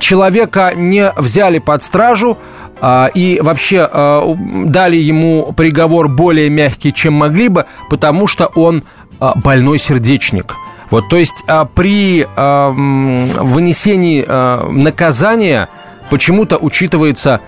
человека 0.00 0.72
не 0.74 1.12
взяли 1.16 1.58
под 1.58 1.82
стражу 1.82 2.38
а, 2.80 3.10
и 3.14 3.40
вообще 3.40 3.88
а, 3.90 4.34
дали 4.36 4.96
ему 4.96 5.52
приговор 5.56 6.08
более 6.08 6.50
мягкий, 6.50 6.92
чем 6.92 7.14
могли 7.14 7.48
бы, 7.48 7.66
потому 7.90 8.26
что 8.26 8.46
он 8.54 8.82
а, 9.20 9.34
больной 9.36 9.78
сердечник. 9.78 10.54
Вот, 10.88 11.08
то 11.08 11.16
есть 11.16 11.44
при 11.74 12.24
вынесении 12.36 14.24
наказания 14.70 15.68
почему-то 16.10 16.58
учитывается 16.58 17.40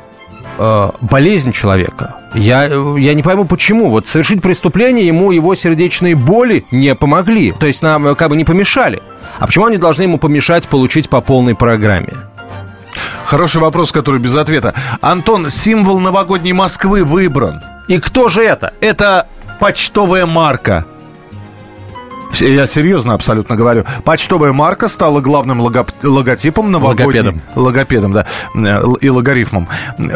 а, 0.58 0.94
болезнь 1.00 1.52
человека. 1.52 2.16
Я, 2.34 2.64
я 2.64 3.14
не 3.14 3.22
пойму, 3.22 3.44
почему. 3.44 3.90
Вот 3.90 4.06
совершить 4.06 4.42
преступление 4.42 5.06
ему 5.06 5.30
его 5.30 5.54
сердечные 5.54 6.14
боли 6.14 6.66
не 6.70 6.94
помогли. 6.94 7.52
То 7.52 7.66
есть 7.66 7.82
нам 7.82 8.14
как 8.16 8.30
бы 8.30 8.36
не 8.36 8.44
помешали. 8.44 9.02
А 9.38 9.46
почему 9.46 9.66
они 9.66 9.76
должны 9.76 10.02
ему 10.02 10.18
помешать 10.18 10.68
получить 10.68 11.08
по 11.08 11.20
полной 11.20 11.54
программе? 11.54 12.14
Хороший 13.24 13.60
вопрос, 13.60 13.92
который 13.92 14.20
без 14.20 14.34
ответа. 14.36 14.74
Антон, 15.00 15.50
символ 15.50 16.00
новогодней 16.00 16.52
Москвы 16.52 17.04
выбран. 17.04 17.62
И 17.86 17.98
кто 17.98 18.28
же 18.28 18.42
это? 18.42 18.72
Это 18.80 19.26
почтовая 19.60 20.26
марка. 20.26 20.86
Я 22.40 22.66
серьезно 22.66 23.14
абсолютно 23.14 23.56
говорю. 23.56 23.84
Почтовая 24.04 24.52
марка 24.52 24.88
стала 24.88 25.20
главным 25.20 25.60
логоп... 25.60 25.90
логотипом 26.02 26.70
новогодней... 26.70 27.06
Логопедом. 27.06 27.42
Логопедом, 27.54 28.12
да. 28.12 28.26
Э, 28.54 28.82
и 29.00 29.08
логарифмом. 29.08 29.68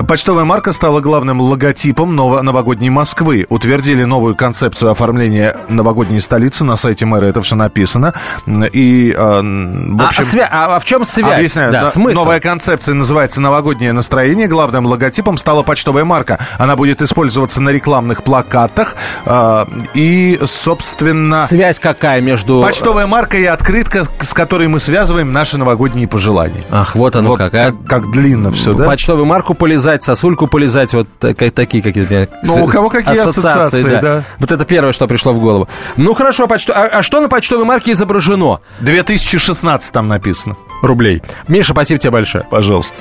Почтовая 0.07 0.45
марка 0.45 0.73
стала 0.73 1.01
главным 1.01 1.41
логотипом 1.41 2.15
ново... 2.15 2.43
новогодней 2.43 2.91
Москвы. 2.91 3.47
Утвердили 3.49 4.05
новую 4.05 4.35
концепцию 4.35 4.91
оформления 4.91 5.57
новогодней 5.69 6.21
столицы 6.21 6.65
на 6.65 6.77
сайте 6.77 7.07
мэра. 7.07 7.27
Это 7.27 7.43
все 7.43 7.57
написано. 7.57 8.15
И, 8.47 9.15
э, 9.17 9.17
в 9.17 10.03
общем... 10.03 10.23
А, 10.23 10.27
свя... 10.27 10.49
а 10.51 10.79
в 10.79 10.85
чем 10.85 11.05
связь? 11.05 11.35
Объясняю. 11.35 11.73
Да, 11.73 11.87
смысл? 11.87 12.21
Новая 12.21 12.41
концепция 12.41 12.95
называется 12.95 13.41
«Новогоднее 13.41 13.93
настроение». 13.93 14.49
Главным 14.49 14.87
логотипом 14.87 15.37
стала 15.39 15.63
почтовая 15.63 16.05
марка. 16.05 16.39
Она 16.59 16.77
будет 16.77 17.03
использоваться 17.03 17.63
на 17.63 17.71
рекламных 17.71 18.23
плакатах. 18.23 18.97
Э, 19.25 19.65
и, 19.95 20.39
собственно... 20.45 21.47
Связь 21.47 21.81
как 21.81 21.99
какая 22.12 22.20
между... 22.20 22.61
Почтовая 22.62 23.07
марка 23.07 23.38
и 23.38 23.44
открытка, 23.44 24.05
с 24.20 24.35
которой 24.35 24.68
мы 24.68 24.81
связываем 24.81 25.33
наши 25.33 25.57
новогодние 25.57 26.07
пожелания. 26.07 26.64
Ах, 26.70 26.94
вот 26.94 27.16
оно 27.16 27.31
вот 27.31 27.38
как. 27.38 27.55
А? 27.55 27.70
Как, 27.70 27.85
как 27.87 28.11
длинно 28.11 28.53
все, 28.53 28.75
да? 28.75 28.85
Почтовую 28.85 29.25
марку 29.25 29.55
полезать, 29.55 30.03
сосульку 30.03 30.46
полезать, 30.46 30.92
вот 30.92 31.09
как, 31.20 31.53
такие 31.53 31.83
какие-то... 31.83 32.29
Ну, 32.44 32.64
у 32.64 32.66
кого 32.66 32.90
какие 32.90 33.18
ассоциации, 33.18 33.79
ассоциации 33.79 33.90
да. 33.90 34.01
да. 34.01 34.22
Вот 34.38 34.53
это 34.53 34.64
первое, 34.64 34.92
что 34.92 35.07
пришло 35.07 35.33
в 35.33 35.40
голову. 35.40 35.68
Ну, 35.96 36.14
хорошо, 36.14 36.46
почто... 36.46 36.72
а, 36.75 36.98
а 36.98 37.03
что 37.03 37.20
на 37.20 37.29
почтовой 37.29 37.64
марке 37.64 37.92
изображено? 37.92 38.61
2016 38.81 39.92
там 39.92 40.09
написано. 40.09 40.57
Рублей. 40.83 41.22
Миша, 41.48 41.72
спасибо 41.72 41.98
тебе 41.98 42.11
большое. 42.11 42.44
Пожалуйста. 42.51 42.94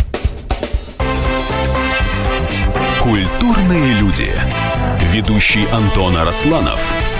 Культурные 3.01 3.93
люди. 3.93 4.29
Ведущий 5.11 5.67
Антон 5.73 6.15
Арасланов– 6.15 6.79